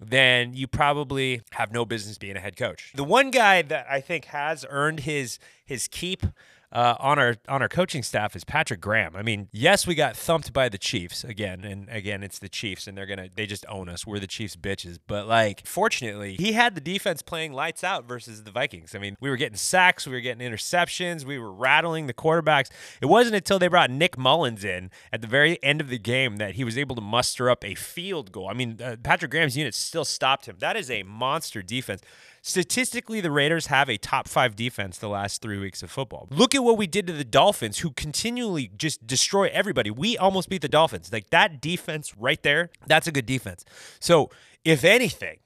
then 0.00 0.54
you 0.54 0.66
probably 0.66 1.42
have 1.52 1.72
no 1.72 1.84
business 1.84 2.18
being 2.18 2.36
a 2.36 2.40
head 2.40 2.56
coach. 2.56 2.92
The 2.94 3.04
one 3.04 3.30
guy 3.30 3.62
that 3.62 3.86
I 3.88 4.00
think 4.00 4.26
has 4.26 4.66
earned 4.68 5.00
his 5.00 5.38
his 5.64 5.88
keep 5.88 6.26
uh, 6.74 6.96
on 6.98 7.20
our 7.20 7.36
on 7.48 7.62
our 7.62 7.68
coaching 7.68 8.02
staff 8.02 8.34
is 8.34 8.42
Patrick 8.42 8.80
Graham. 8.80 9.14
I 9.14 9.22
mean, 9.22 9.48
yes, 9.52 9.86
we 9.86 9.94
got 9.94 10.16
thumped 10.16 10.52
by 10.52 10.68
the 10.68 10.76
Chiefs 10.76 11.22
again, 11.22 11.64
and 11.64 11.88
again, 11.88 12.24
it's 12.24 12.40
the 12.40 12.48
Chiefs, 12.48 12.88
and 12.88 12.98
they're 12.98 13.06
gonna 13.06 13.28
they 13.32 13.46
just 13.46 13.64
own 13.68 13.88
us. 13.88 14.04
We're 14.04 14.18
the 14.18 14.26
Chiefs 14.26 14.56
bitches. 14.56 14.98
But 15.06 15.28
like, 15.28 15.64
fortunately, 15.66 16.34
he 16.34 16.52
had 16.52 16.74
the 16.74 16.80
defense 16.80 17.22
playing 17.22 17.52
lights 17.52 17.84
out 17.84 18.08
versus 18.08 18.42
the 18.42 18.50
Vikings. 18.50 18.94
I 18.94 18.98
mean, 18.98 19.16
we 19.20 19.30
were 19.30 19.36
getting 19.36 19.56
sacks, 19.56 20.04
we 20.04 20.14
were 20.14 20.20
getting 20.20 20.46
interceptions, 20.46 21.24
we 21.24 21.38
were 21.38 21.52
rattling 21.52 22.08
the 22.08 22.14
quarterbacks. 22.14 22.70
It 23.00 23.06
wasn't 23.06 23.36
until 23.36 23.60
they 23.60 23.68
brought 23.68 23.90
Nick 23.90 24.18
Mullens 24.18 24.64
in 24.64 24.90
at 25.12 25.20
the 25.20 25.28
very 25.28 25.62
end 25.62 25.80
of 25.80 25.88
the 25.88 25.98
game 25.98 26.36
that 26.36 26.54
he 26.54 26.64
was 26.64 26.76
able 26.76 26.96
to 26.96 27.02
muster 27.02 27.48
up 27.48 27.64
a 27.64 27.76
field 27.76 28.32
goal. 28.32 28.48
I 28.48 28.54
mean, 28.54 28.80
uh, 28.82 28.96
Patrick 29.00 29.30
Graham's 29.30 29.56
unit 29.56 29.74
still 29.74 30.04
stopped 30.04 30.46
him. 30.46 30.56
That 30.58 30.76
is 30.76 30.90
a 30.90 31.04
monster 31.04 31.62
defense. 31.62 32.02
Statistically, 32.46 33.22
the 33.22 33.30
Raiders 33.30 33.68
have 33.68 33.88
a 33.88 33.96
top 33.96 34.28
five 34.28 34.54
defense 34.54 34.98
the 34.98 35.08
last 35.08 35.40
three 35.40 35.58
weeks 35.58 35.82
of 35.82 35.90
football. 35.90 36.28
Look 36.30 36.54
at 36.54 36.62
what 36.62 36.76
we 36.76 36.86
did 36.86 37.06
to 37.06 37.14
the 37.14 37.24
Dolphins, 37.24 37.78
who 37.78 37.90
continually 37.92 38.70
just 38.76 39.06
destroy 39.06 39.48
everybody. 39.50 39.90
We 39.90 40.18
almost 40.18 40.50
beat 40.50 40.60
the 40.60 40.68
Dolphins. 40.68 41.10
Like 41.10 41.30
that 41.30 41.62
defense 41.62 42.14
right 42.18 42.42
there, 42.42 42.68
that's 42.86 43.06
a 43.06 43.12
good 43.12 43.24
defense. 43.24 43.64
So, 43.98 44.28
if 44.62 44.84
anything, 44.84 45.38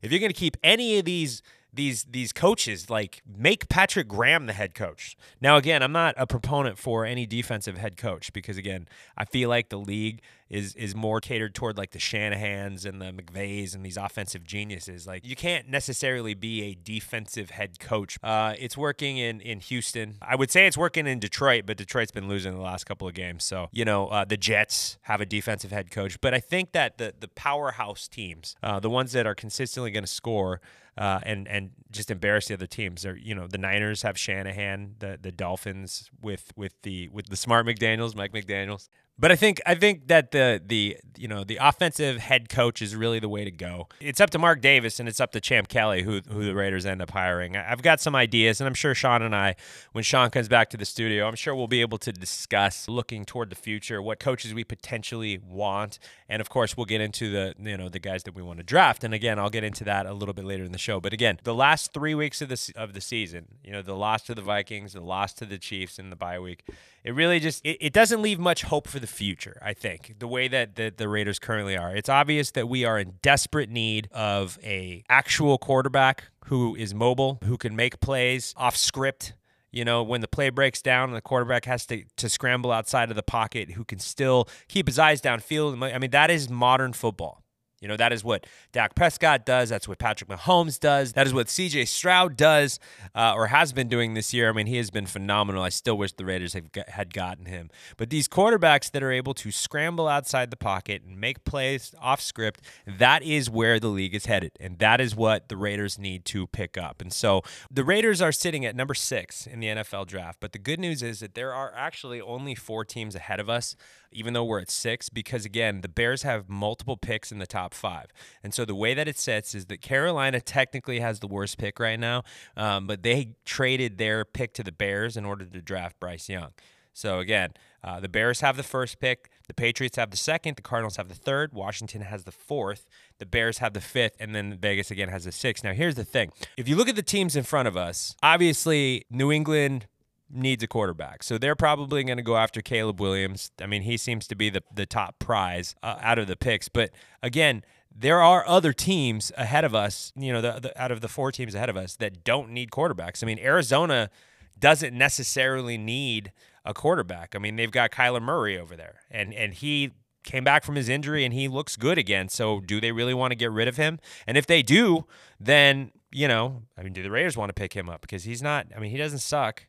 if 0.00 0.10
you're 0.10 0.18
going 0.18 0.32
to 0.32 0.38
keep 0.38 0.56
any 0.64 0.98
of 0.98 1.04
these 1.04 1.42
these 1.76 2.04
these 2.04 2.32
coaches 2.32 2.90
like 2.90 3.22
make 3.26 3.68
Patrick 3.68 4.08
Graham 4.08 4.46
the 4.46 4.52
head 4.52 4.74
coach. 4.74 5.16
Now 5.40 5.56
again, 5.56 5.82
I'm 5.82 5.92
not 5.92 6.14
a 6.16 6.26
proponent 6.26 6.78
for 6.78 7.04
any 7.04 7.26
defensive 7.26 7.78
head 7.78 7.96
coach 7.96 8.32
because 8.32 8.56
again, 8.56 8.88
I 9.16 9.24
feel 9.24 9.48
like 9.48 9.68
the 9.68 9.78
league 9.78 10.22
is 10.48 10.74
is 10.76 10.94
more 10.94 11.20
catered 11.20 11.54
toward 11.54 11.76
like 11.76 11.90
the 11.90 11.98
Shanahans 11.98 12.84
and 12.84 13.00
the 13.00 13.06
McVays 13.06 13.74
and 13.74 13.84
these 13.84 13.96
offensive 13.96 14.44
geniuses. 14.44 15.06
Like 15.06 15.24
you 15.24 15.36
can't 15.36 15.68
necessarily 15.68 16.34
be 16.34 16.62
a 16.62 16.74
defensive 16.74 17.50
head 17.50 17.78
coach. 17.78 18.18
Uh, 18.22 18.54
it's 18.58 18.76
working 18.76 19.18
in 19.18 19.40
in 19.40 19.60
Houston. 19.60 20.16
I 20.22 20.36
would 20.36 20.50
say 20.50 20.66
it's 20.66 20.78
working 20.78 21.06
in 21.06 21.18
Detroit, 21.18 21.64
but 21.66 21.76
Detroit's 21.76 22.12
been 22.12 22.28
losing 22.28 22.54
the 22.54 22.60
last 22.60 22.84
couple 22.84 23.08
of 23.08 23.14
games. 23.14 23.44
So 23.44 23.68
you 23.72 23.84
know 23.84 24.08
uh, 24.08 24.24
the 24.24 24.36
Jets 24.36 24.98
have 25.02 25.20
a 25.20 25.26
defensive 25.26 25.72
head 25.72 25.90
coach, 25.90 26.20
but 26.20 26.32
I 26.34 26.40
think 26.40 26.72
that 26.72 26.98
the 26.98 27.14
the 27.18 27.28
powerhouse 27.28 28.08
teams, 28.08 28.56
uh, 28.62 28.80
the 28.80 28.90
ones 28.90 29.12
that 29.12 29.26
are 29.26 29.34
consistently 29.34 29.90
going 29.90 30.04
to 30.04 30.10
score. 30.10 30.60
Uh, 30.96 31.20
and 31.24 31.46
and 31.48 31.70
just 31.90 32.10
embarrass 32.10 32.48
the 32.48 32.54
other 32.54 32.66
teams. 32.66 33.02
They're, 33.02 33.16
you 33.16 33.34
know, 33.34 33.46
the 33.46 33.58
Niners 33.58 34.02
have 34.02 34.18
Shanahan, 34.18 34.94
the 34.98 35.18
the 35.20 35.30
Dolphins 35.30 36.10
with 36.22 36.52
with 36.56 36.74
the 36.82 37.08
with 37.08 37.28
the 37.28 37.36
smart 37.36 37.66
McDaniels, 37.66 38.14
Mike 38.14 38.32
McDaniels. 38.32 38.88
But 39.18 39.32
I 39.32 39.36
think 39.36 39.62
I 39.64 39.74
think 39.74 40.08
that 40.08 40.30
the 40.30 40.60
the 40.64 40.98
you 41.16 41.26
know 41.26 41.42
the 41.42 41.58
offensive 41.60 42.18
head 42.18 42.50
coach 42.50 42.82
is 42.82 42.94
really 42.94 43.18
the 43.18 43.30
way 43.30 43.44
to 43.44 43.50
go. 43.50 43.88
It's 43.98 44.20
up 44.20 44.28
to 44.30 44.38
Mark 44.38 44.60
Davis 44.60 45.00
and 45.00 45.08
it's 45.08 45.20
up 45.20 45.32
to 45.32 45.40
Champ 45.40 45.68
Kelly 45.68 46.02
who 46.02 46.20
who 46.30 46.44
the 46.44 46.54
Raiders 46.54 46.84
end 46.84 47.00
up 47.00 47.12
hiring. 47.12 47.56
I've 47.56 47.80
got 47.80 47.98
some 48.00 48.14
ideas 48.14 48.60
and 48.60 48.68
I'm 48.68 48.74
sure 48.74 48.94
Sean 48.94 49.22
and 49.22 49.34
I 49.34 49.56
when 49.92 50.04
Sean 50.04 50.28
comes 50.28 50.48
back 50.48 50.68
to 50.70 50.76
the 50.76 50.84
studio, 50.84 51.26
I'm 51.26 51.34
sure 51.34 51.54
we'll 51.54 51.66
be 51.66 51.80
able 51.80 51.96
to 51.98 52.12
discuss 52.12 52.88
looking 52.88 53.24
toward 53.24 53.48
the 53.48 53.56
future, 53.56 54.02
what 54.02 54.20
coaches 54.20 54.52
we 54.52 54.64
potentially 54.64 55.38
want, 55.38 55.98
and 56.28 56.42
of 56.42 56.50
course 56.50 56.76
we'll 56.76 56.84
get 56.84 57.00
into 57.00 57.30
the 57.30 57.54
you 57.58 57.78
know 57.78 57.88
the 57.88 57.98
guys 57.98 58.24
that 58.24 58.34
we 58.34 58.42
want 58.42 58.58
to 58.58 58.64
draft. 58.64 59.02
And 59.02 59.14
again, 59.14 59.38
I'll 59.38 59.50
get 59.50 59.64
into 59.64 59.84
that 59.84 60.04
a 60.04 60.12
little 60.12 60.34
bit 60.34 60.44
later 60.44 60.64
in 60.64 60.72
the 60.72 60.78
show. 60.78 61.00
But 61.00 61.14
again, 61.14 61.40
the 61.42 61.54
last 61.54 61.94
3 61.94 62.14
weeks 62.14 62.42
of 62.42 62.50
the 62.50 62.72
of 62.76 62.92
the 62.92 63.00
season, 63.00 63.46
you 63.64 63.72
know, 63.72 63.80
the 63.80 63.96
loss 63.96 64.24
to 64.24 64.34
the 64.34 64.42
Vikings, 64.42 64.92
the 64.92 65.00
loss 65.00 65.32
to 65.34 65.46
the 65.46 65.56
Chiefs 65.56 65.98
in 65.98 66.10
the 66.10 66.16
bye 66.16 66.38
week, 66.38 66.64
it 67.06 67.14
really 67.14 67.40
just 67.40 67.64
it, 67.64 67.78
it 67.80 67.92
doesn't 67.92 68.20
leave 68.20 68.38
much 68.38 68.64
hope 68.64 68.86
for 68.86 68.98
the 68.98 69.06
future 69.06 69.58
i 69.62 69.72
think 69.72 70.14
the 70.18 70.28
way 70.28 70.48
that 70.48 70.74
the, 70.74 70.92
the 70.94 71.08
raiders 71.08 71.38
currently 71.38 71.76
are 71.76 71.94
it's 71.94 72.08
obvious 72.08 72.50
that 72.50 72.68
we 72.68 72.84
are 72.84 72.98
in 72.98 73.14
desperate 73.22 73.70
need 73.70 74.08
of 74.12 74.58
a 74.62 75.02
actual 75.08 75.56
quarterback 75.56 76.24
who 76.46 76.74
is 76.74 76.92
mobile 76.92 77.38
who 77.44 77.56
can 77.56 77.74
make 77.74 78.00
plays 78.00 78.52
off 78.56 78.76
script 78.76 79.32
you 79.72 79.84
know, 79.84 80.02
when 80.02 80.22
the 80.22 80.28
play 80.28 80.48
breaks 80.48 80.80
down 80.80 81.10
and 81.10 81.16
the 81.16 81.20
quarterback 81.20 81.66
has 81.66 81.84
to, 81.86 82.02
to 82.16 82.30
scramble 82.30 82.72
outside 82.72 83.10
of 83.10 83.16
the 83.16 83.22
pocket, 83.22 83.72
who 83.72 83.84
can 83.84 83.98
still 83.98 84.48
keep 84.68 84.86
his 84.86 84.98
eyes 84.98 85.20
downfield. 85.20 85.94
I 85.94 85.98
mean, 85.98 86.12
that 86.12 86.30
is 86.30 86.48
modern 86.48 86.94
football. 86.94 87.42
You 87.86 87.88
know, 87.88 87.96
that 87.98 88.12
is 88.12 88.24
what 88.24 88.48
Dak 88.72 88.96
Prescott 88.96 89.46
does. 89.46 89.68
That's 89.68 89.86
what 89.86 90.00
Patrick 90.00 90.28
Mahomes 90.28 90.80
does. 90.80 91.12
That 91.12 91.24
is 91.24 91.32
what 91.32 91.46
CJ 91.46 91.86
Stroud 91.86 92.36
does 92.36 92.80
uh, 93.14 93.34
or 93.36 93.46
has 93.46 93.72
been 93.72 93.86
doing 93.86 94.14
this 94.14 94.34
year. 94.34 94.48
I 94.48 94.52
mean, 94.52 94.66
he 94.66 94.76
has 94.78 94.90
been 94.90 95.06
phenomenal. 95.06 95.62
I 95.62 95.68
still 95.68 95.96
wish 95.96 96.10
the 96.10 96.24
Raiders 96.24 96.54
have, 96.54 96.64
had 96.88 97.14
gotten 97.14 97.44
him. 97.44 97.70
But 97.96 98.10
these 98.10 98.26
quarterbacks 98.26 98.90
that 98.90 99.04
are 99.04 99.12
able 99.12 99.34
to 99.34 99.52
scramble 99.52 100.08
outside 100.08 100.50
the 100.50 100.56
pocket 100.56 101.04
and 101.06 101.20
make 101.20 101.44
plays 101.44 101.94
off 102.00 102.20
script, 102.20 102.60
that 102.88 103.22
is 103.22 103.48
where 103.48 103.78
the 103.78 103.86
league 103.86 104.16
is 104.16 104.26
headed. 104.26 104.50
And 104.58 104.80
that 104.80 105.00
is 105.00 105.14
what 105.14 105.48
the 105.48 105.56
Raiders 105.56 105.96
need 105.96 106.24
to 106.24 106.48
pick 106.48 106.76
up. 106.76 107.00
And 107.00 107.12
so 107.12 107.42
the 107.70 107.84
Raiders 107.84 108.20
are 108.20 108.32
sitting 108.32 108.66
at 108.66 108.74
number 108.74 108.94
six 108.94 109.46
in 109.46 109.60
the 109.60 109.68
NFL 109.68 110.08
draft. 110.08 110.38
But 110.40 110.50
the 110.50 110.58
good 110.58 110.80
news 110.80 111.04
is 111.04 111.20
that 111.20 111.36
there 111.36 111.54
are 111.54 111.72
actually 111.76 112.20
only 112.20 112.56
four 112.56 112.84
teams 112.84 113.14
ahead 113.14 113.38
of 113.38 113.48
us 113.48 113.76
even 114.16 114.32
though 114.32 114.44
we're 114.44 114.60
at 114.60 114.70
six, 114.70 115.10
because 115.10 115.44
again, 115.44 115.82
the 115.82 115.88
Bears 115.88 116.22
have 116.22 116.48
multiple 116.48 116.96
picks 116.96 117.30
in 117.30 117.38
the 117.38 117.46
top 117.46 117.74
five. 117.76 118.06
And 118.42 118.52
so 118.52 118.64
the 118.64 118.74
way 118.74 118.94
that 118.94 119.06
it 119.06 119.18
sets 119.18 119.54
is 119.54 119.66
that 119.66 119.80
Carolina 119.80 120.40
technically 120.40 121.00
has 121.00 121.20
the 121.20 121.28
worst 121.28 121.58
pick 121.58 121.78
right 121.78 122.00
now, 122.00 122.22
um, 122.56 122.86
but 122.86 123.02
they 123.02 123.30
traded 123.44 123.98
their 123.98 124.24
pick 124.24 124.52
to 124.54 124.62
the 124.62 124.72
Bears 124.72 125.16
in 125.16 125.24
order 125.24 125.44
to 125.44 125.62
draft 125.62 126.00
Bryce 126.00 126.28
Young. 126.28 126.52
So 126.96 127.18
again, 127.18 127.50
uh, 127.84 128.00
the 128.00 128.08
Bears 128.08 128.40
have 128.40 128.56
the 128.56 128.62
first 128.62 128.98
pick, 128.98 129.30
the 129.48 129.54
Patriots 129.54 129.96
have 129.96 130.10
the 130.10 130.16
second, 130.16 130.56
the 130.56 130.62
Cardinals 130.62 130.96
have 130.96 131.10
the 131.10 131.14
third, 131.14 131.52
Washington 131.52 132.00
has 132.00 132.24
the 132.24 132.32
fourth, 132.32 132.86
the 133.18 133.26
Bears 133.26 133.58
have 133.58 133.74
the 133.74 133.82
fifth, 133.82 134.16
and 134.18 134.34
then 134.34 134.56
Vegas 134.56 134.90
again 134.90 135.10
has 135.10 135.24
the 135.24 135.32
sixth. 135.32 135.62
Now, 135.62 135.74
here's 135.74 135.94
the 135.94 136.04
thing 136.04 136.32
if 136.56 136.68
you 136.68 136.74
look 136.74 136.88
at 136.88 136.96
the 136.96 137.02
teams 137.02 137.36
in 137.36 137.44
front 137.44 137.68
of 137.68 137.76
us, 137.76 138.16
obviously 138.22 139.04
New 139.10 139.30
England, 139.30 139.86
needs 140.30 140.62
a 140.62 140.66
quarterback. 140.66 141.22
So 141.22 141.38
they're 141.38 141.56
probably 141.56 142.02
going 142.04 142.16
to 142.16 142.22
go 142.22 142.36
after 142.36 142.60
Caleb 142.60 143.00
Williams. 143.00 143.50
I 143.60 143.66
mean, 143.66 143.82
he 143.82 143.96
seems 143.96 144.26
to 144.28 144.34
be 144.34 144.50
the, 144.50 144.62
the 144.74 144.86
top 144.86 145.18
prize 145.18 145.74
uh, 145.82 145.98
out 146.00 146.18
of 146.18 146.26
the 146.26 146.36
picks. 146.36 146.68
But 146.68 146.90
again, 147.22 147.64
there 147.94 148.20
are 148.20 148.46
other 148.46 148.72
teams 148.72 149.32
ahead 149.36 149.64
of 149.64 149.74
us, 149.74 150.12
you 150.16 150.32
know, 150.32 150.40
the, 150.40 150.60
the, 150.60 150.82
out 150.82 150.90
of 150.90 151.00
the 151.00 151.08
four 151.08 151.32
teams 151.32 151.54
ahead 151.54 151.68
of 151.68 151.76
us 151.76 151.96
that 151.96 152.24
don't 152.24 152.50
need 152.50 152.70
quarterbacks. 152.70 153.22
I 153.22 153.26
mean, 153.26 153.38
Arizona 153.38 154.10
doesn't 154.58 154.96
necessarily 154.96 155.78
need 155.78 156.32
a 156.64 156.74
quarterback. 156.74 157.34
I 157.34 157.38
mean, 157.38 157.56
they've 157.56 157.70
got 157.70 157.90
Kyler 157.90 158.20
Murray 158.20 158.58
over 158.58 158.76
there, 158.76 159.00
and 159.10 159.32
and 159.32 159.54
he 159.54 159.92
came 160.24 160.42
back 160.42 160.64
from 160.64 160.74
his 160.74 160.88
injury 160.88 161.24
and 161.24 161.32
he 161.32 161.46
looks 161.46 161.76
good 161.76 161.98
again. 161.98 162.28
So 162.28 162.58
do 162.58 162.80
they 162.80 162.90
really 162.90 163.14
want 163.14 163.30
to 163.30 163.36
get 163.36 163.52
rid 163.52 163.68
of 163.68 163.76
him? 163.76 164.00
And 164.26 164.36
if 164.36 164.44
they 164.44 164.60
do, 164.60 165.06
then 165.38 165.92
you 166.10 166.28
know, 166.28 166.62
I 166.76 166.82
mean, 166.82 166.92
do 166.92 167.02
the 167.02 167.10
Raiders 167.10 167.36
want 167.36 167.50
to 167.50 167.54
pick 167.54 167.74
him 167.74 167.88
up 167.88 168.00
because 168.00 168.24
he's 168.24 168.42
not? 168.42 168.66
I 168.74 168.80
mean, 168.80 168.90
he 168.90 168.96
doesn't 168.96 169.20
suck. 169.20 169.66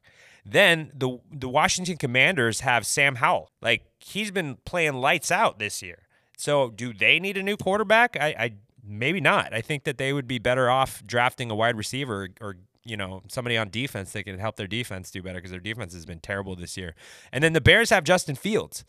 Then 0.49 0.91
the 0.93 1.19
the 1.31 1.49
Washington 1.49 1.97
Commanders 1.97 2.61
have 2.61 2.85
Sam 2.85 3.15
Howell. 3.15 3.51
Like 3.61 3.83
he's 3.99 4.31
been 4.31 4.57
playing 4.65 4.93
lights 4.93 5.31
out 5.31 5.59
this 5.59 5.81
year. 5.81 6.07
So 6.37 6.69
do 6.69 6.93
they 6.93 7.19
need 7.19 7.37
a 7.37 7.43
new 7.43 7.57
quarterback? 7.57 8.15
I, 8.19 8.27
I 8.27 8.53
maybe 8.85 9.19
not. 9.19 9.53
I 9.53 9.61
think 9.61 9.83
that 9.83 9.97
they 9.97 10.13
would 10.13 10.27
be 10.27 10.39
better 10.39 10.69
off 10.69 11.03
drafting 11.05 11.51
a 11.51 11.55
wide 11.55 11.75
receiver 11.75 12.29
or 12.39 12.55
you 12.85 12.95
know 12.95 13.23
somebody 13.27 13.57
on 13.57 13.69
defense 13.69 14.13
that 14.13 14.23
can 14.23 14.39
help 14.39 14.55
their 14.55 14.67
defense 14.67 15.11
do 15.11 15.21
better 15.21 15.39
because 15.39 15.51
their 15.51 15.59
defense 15.59 15.93
has 15.93 16.05
been 16.05 16.19
terrible 16.19 16.55
this 16.55 16.77
year. 16.77 16.95
And 17.31 17.43
then 17.43 17.53
the 17.53 17.61
Bears 17.61 17.89
have 17.89 18.03
Justin 18.05 18.35
Fields. 18.35 18.85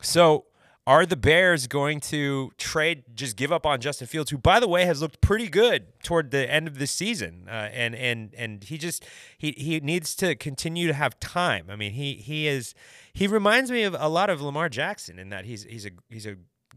So 0.00 0.46
are 0.86 1.06
the 1.06 1.16
Bears 1.16 1.66
going 1.66 2.00
to 2.00 2.52
trade, 2.58 3.04
just 3.14 3.36
give 3.36 3.50
up 3.50 3.64
on 3.64 3.80
Justin 3.80 4.06
Fields, 4.06 4.30
who, 4.30 4.36
by 4.36 4.60
the 4.60 4.68
way, 4.68 4.84
has 4.84 5.00
looked 5.00 5.20
pretty 5.20 5.48
good 5.48 5.98
toward 6.02 6.30
the 6.30 6.50
end 6.50 6.68
of 6.68 6.78
the 6.78 6.86
season, 6.86 7.46
uh, 7.48 7.70
and 7.72 7.94
and 7.94 8.34
and 8.36 8.64
he 8.64 8.76
just 8.76 9.04
he 9.38 9.52
he 9.52 9.80
needs 9.80 10.14
to 10.16 10.34
continue 10.34 10.86
to 10.86 10.92
have 10.92 11.18
time. 11.20 11.66
I 11.70 11.76
mean, 11.76 11.92
he 11.92 12.14
he 12.14 12.46
is 12.46 12.74
he 13.14 13.26
reminds 13.26 13.70
me 13.70 13.82
of 13.84 13.96
a 13.98 14.08
lot 14.08 14.28
of 14.28 14.42
Lamar 14.42 14.68
Jackson 14.68 15.18
in 15.18 15.30
that 15.30 15.46
he's 15.46 15.64
he's 15.64 15.86
a 15.86 15.90
he's 16.10 16.26
a 16.26 16.36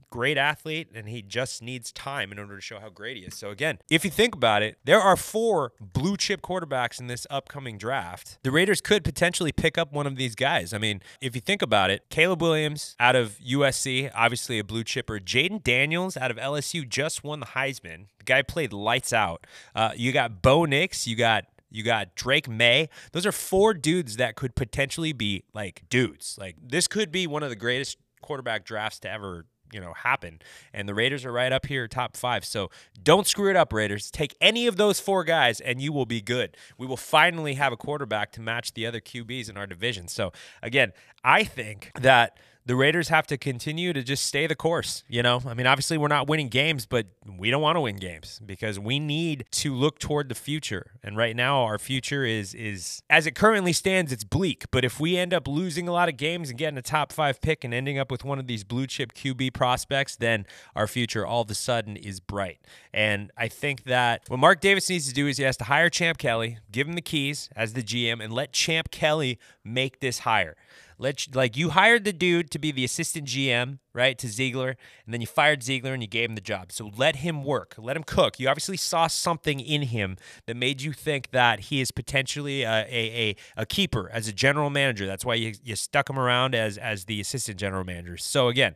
great 0.09 0.37
athlete 0.37 0.89
and 0.93 1.09
he 1.09 1.21
just 1.21 1.61
needs 1.61 1.91
time 1.91 2.31
in 2.31 2.39
order 2.39 2.55
to 2.55 2.61
show 2.61 2.79
how 2.79 2.89
great 2.89 3.17
he 3.17 3.23
is. 3.23 3.35
So 3.35 3.49
again, 3.49 3.79
if 3.89 4.05
you 4.05 4.11
think 4.11 4.35
about 4.35 4.61
it, 4.61 4.77
there 4.85 4.99
are 4.99 5.15
four 5.15 5.73
blue 5.79 6.17
chip 6.17 6.41
quarterbacks 6.41 6.99
in 6.99 7.07
this 7.07 7.27
upcoming 7.29 7.77
draft. 7.77 8.39
The 8.43 8.51
Raiders 8.51 8.81
could 8.81 9.03
potentially 9.03 9.51
pick 9.51 9.77
up 9.77 9.91
one 9.91 10.07
of 10.07 10.15
these 10.15 10.35
guys. 10.35 10.73
I 10.73 10.77
mean, 10.77 11.01
if 11.21 11.35
you 11.35 11.41
think 11.41 11.61
about 11.61 11.89
it, 11.89 12.03
Caleb 12.09 12.41
Williams 12.41 12.95
out 12.99 13.15
of 13.15 13.37
USC, 13.39 14.11
obviously 14.13 14.59
a 14.59 14.63
blue 14.63 14.83
chipper. 14.83 15.19
Jayden 15.19 15.63
Daniels 15.63 16.17
out 16.17 16.31
of 16.31 16.37
LSU 16.37 16.87
just 16.87 17.23
won 17.23 17.39
the 17.39 17.47
Heisman. 17.47 18.07
The 18.19 18.25
guy 18.25 18.41
played 18.41 18.73
lights 18.73 19.13
out. 19.13 19.45
Uh, 19.75 19.91
you 19.95 20.11
got 20.11 20.41
Bo 20.41 20.65
Nix, 20.65 21.07
you 21.07 21.15
got 21.15 21.45
you 21.69 21.83
got 21.83 22.15
Drake 22.15 22.47
Maye. 22.47 22.89
Those 23.11 23.25
are 23.25 23.31
four 23.31 23.73
dudes 23.73 24.17
that 24.17 24.35
could 24.35 24.55
potentially 24.55 25.13
be 25.13 25.43
like 25.53 25.83
dudes. 25.89 26.37
Like 26.39 26.55
this 26.61 26.87
could 26.87 27.11
be 27.11 27.27
one 27.27 27.43
of 27.43 27.49
the 27.49 27.55
greatest 27.55 27.97
quarterback 28.21 28.65
drafts 28.65 28.99
to 28.99 29.11
ever 29.11 29.45
you 29.71 29.79
know 29.79 29.93
happen. 29.93 30.39
And 30.73 30.87
the 30.87 30.93
raiders 30.93 31.25
are 31.25 31.31
right 31.31 31.51
up 31.51 31.65
here 31.65 31.87
top 31.87 32.15
five. 32.15 32.45
So 32.45 32.69
don't 33.01 33.27
screw 33.27 33.49
it 33.49 33.55
up 33.55 33.73
raiders. 33.73 34.11
Take 34.11 34.35
any 34.41 34.67
of 34.67 34.77
those 34.77 34.99
four 34.99 35.23
guys 35.23 35.59
and 35.59 35.81
you 35.81 35.91
will 35.91 36.05
be 36.05 36.21
good. 36.21 36.55
We 36.77 36.87
will 36.87 36.97
finally 36.97 37.55
have 37.55 37.73
a 37.73 37.77
quarterback 37.77 38.31
to 38.33 38.41
match 38.41 38.73
the 38.73 38.85
other 38.85 38.99
qb's 38.99 39.49
in 39.49 39.57
our 39.57 39.67
division. 39.67 40.07
So 40.07 40.31
again 40.61 40.93
i 41.23 41.43
think 41.43 41.91
that 41.99 42.37
the 42.67 42.75
Raiders 42.75 43.07
have 43.07 43.25
to 43.27 43.37
continue 43.37 43.93
to 43.93 44.03
just 44.03 44.25
stay 44.25 44.45
the 44.45 44.55
course. 44.55 45.03
You 45.07 45.23
know, 45.23 45.41
I 45.47 45.53
mean, 45.53 45.65
obviously 45.65 45.97
we're 45.97 46.09
not 46.09 46.27
winning 46.27 46.49
games, 46.49 46.85
but 46.85 47.07
we 47.25 47.49
don't 47.49 47.61
want 47.61 47.77
to 47.77 47.81
win 47.81 47.95
games 47.95 48.41
because 48.45 48.77
we 48.77 48.99
need 48.99 49.45
to 49.51 49.73
look 49.73 49.99
toward 49.99 50.27
the 50.27 50.35
future. 50.35 50.91
And 51.01 51.15
right 51.15 51.35
now, 51.35 51.63
our 51.63 51.79
future 51.79 52.25
is 52.25 52.53
is 52.53 53.01
as 53.09 53.25
it 53.25 53.35
currently 53.35 53.71
stands, 53.71 54.11
it's 54.11 54.25
bleak. 54.25 54.65
But 54.69 54.83
if 54.83 54.99
we 54.99 55.17
end 55.17 55.33
up 55.33 55.47
losing 55.47 55.87
a 55.87 55.93
lot 55.93 56.09
of 56.09 56.17
games 56.17 56.49
and 56.49 56.59
getting 56.59 56.77
a 56.77 56.81
top 56.81 57.13
five 57.13 57.39
pick 57.39 57.63
and 57.63 57.73
ending 57.73 57.97
up 57.97 58.11
with 58.11 58.25
one 58.25 58.37
of 58.37 58.47
these 58.47 58.65
blue 58.65 58.85
chip 58.85 59.13
QB 59.13 59.53
prospects, 59.53 60.17
then 60.17 60.45
our 60.75 60.87
future 60.87 61.25
all 61.25 61.43
of 61.43 61.49
a 61.49 61.55
sudden 61.55 61.95
is 61.95 62.19
bright. 62.19 62.59
And 62.93 63.31
I 63.37 63.47
think 63.47 63.85
that 63.85 64.23
what 64.27 64.39
Mark 64.39 64.59
Davis 64.59 64.89
needs 64.89 65.07
to 65.07 65.13
do 65.13 65.27
is 65.27 65.37
he 65.37 65.43
has 65.43 65.55
to 65.57 65.63
hire 65.65 65.89
Champ 65.89 66.17
Kelly, 66.17 66.57
give 66.69 66.85
him 66.85 66.93
the 66.95 67.01
keys 67.01 67.49
as 67.55 67.73
the 67.73 67.81
GM, 67.81 68.21
and 68.21 68.33
let 68.33 68.51
Champ 68.51 68.91
Kelly 68.91 69.39
make 69.63 70.01
this 70.01 70.19
hire. 70.19 70.57
Let 70.99 71.35
like 71.35 71.55
you 71.55 71.69
hired 71.69 72.05
the 72.05 72.13
dude 72.13 72.49
to 72.51 72.59
be 72.59 72.71
the 72.71 72.83
assistant 72.83 73.27
GM, 73.27 73.79
right, 73.93 74.17
to 74.17 74.27
Ziegler, 74.27 74.75
and 75.05 75.13
then 75.13 75.21
you 75.21 75.27
fired 75.27 75.61
Ziegler 75.61 75.93
and 75.93 76.01
you 76.01 76.07
gave 76.07 76.29
him 76.29 76.35
the 76.35 76.41
job. 76.41 76.71
So 76.71 76.91
let 76.97 77.17
him 77.17 77.43
work, 77.43 77.75
let 77.77 77.95
him 77.95 78.03
cook. 78.03 78.39
You 78.39 78.49
obviously 78.49 78.77
saw 78.77 79.05
something 79.05 79.59
in 79.59 79.83
him 79.83 80.17
that 80.47 80.57
made 80.57 80.81
you 80.81 80.93
think 80.93 81.29
that 81.31 81.61
he 81.61 81.81
is 81.81 81.91
potentially 81.91 82.63
a 82.63 82.85
a, 82.87 82.89
a, 82.89 83.35
a 83.57 83.65
keeper 83.65 84.09
as 84.11 84.27
a 84.27 84.33
general 84.33 84.69
manager. 84.69 85.05
That's 85.05 85.25
why 85.25 85.35
you, 85.35 85.53
you 85.63 85.75
stuck 85.75 86.09
him 86.09 86.17
around 86.17 86.55
as 86.55 86.77
as 86.77 87.05
the 87.05 87.21
assistant 87.21 87.59
general 87.59 87.83
manager. 87.83 88.17
So 88.17 88.47
again, 88.47 88.75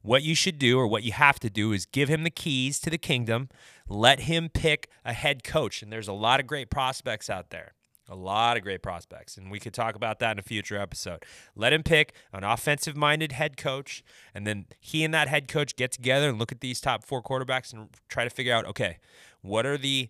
what 0.00 0.22
you 0.22 0.34
should 0.34 0.58
do 0.58 0.78
or 0.78 0.86
what 0.86 1.02
you 1.02 1.12
have 1.12 1.38
to 1.40 1.50
do 1.50 1.72
is 1.72 1.84
give 1.84 2.08
him 2.08 2.22
the 2.22 2.30
keys 2.30 2.78
to 2.80 2.90
the 2.90 2.98
kingdom. 2.98 3.48
Let 3.88 4.20
him 4.20 4.48
pick 4.48 4.88
a 5.04 5.12
head 5.12 5.44
coach, 5.44 5.82
and 5.82 5.92
there's 5.92 6.08
a 6.08 6.12
lot 6.12 6.40
of 6.40 6.46
great 6.46 6.70
prospects 6.70 7.28
out 7.28 7.50
there. 7.50 7.74
A 8.08 8.14
lot 8.14 8.56
of 8.56 8.62
great 8.62 8.82
prospects, 8.82 9.36
and 9.36 9.50
we 9.50 9.60
could 9.60 9.74
talk 9.74 9.94
about 9.94 10.18
that 10.20 10.32
in 10.32 10.38
a 10.38 10.42
future 10.42 10.78
episode. 10.78 11.24
Let 11.54 11.72
him 11.72 11.82
pick 11.82 12.14
an 12.32 12.42
offensive 12.42 12.96
minded 12.96 13.32
head 13.32 13.56
coach, 13.56 14.02
and 14.34 14.46
then 14.46 14.66
he 14.80 15.04
and 15.04 15.12
that 15.12 15.28
head 15.28 15.46
coach 15.46 15.76
get 15.76 15.92
together 15.92 16.28
and 16.28 16.38
look 16.38 16.50
at 16.50 16.60
these 16.60 16.80
top 16.80 17.04
four 17.04 17.22
quarterbacks 17.22 17.72
and 17.72 17.88
try 18.08 18.24
to 18.24 18.30
figure 18.30 18.54
out 18.54 18.64
okay, 18.66 18.98
what 19.42 19.66
are 19.66 19.76
the 19.76 20.08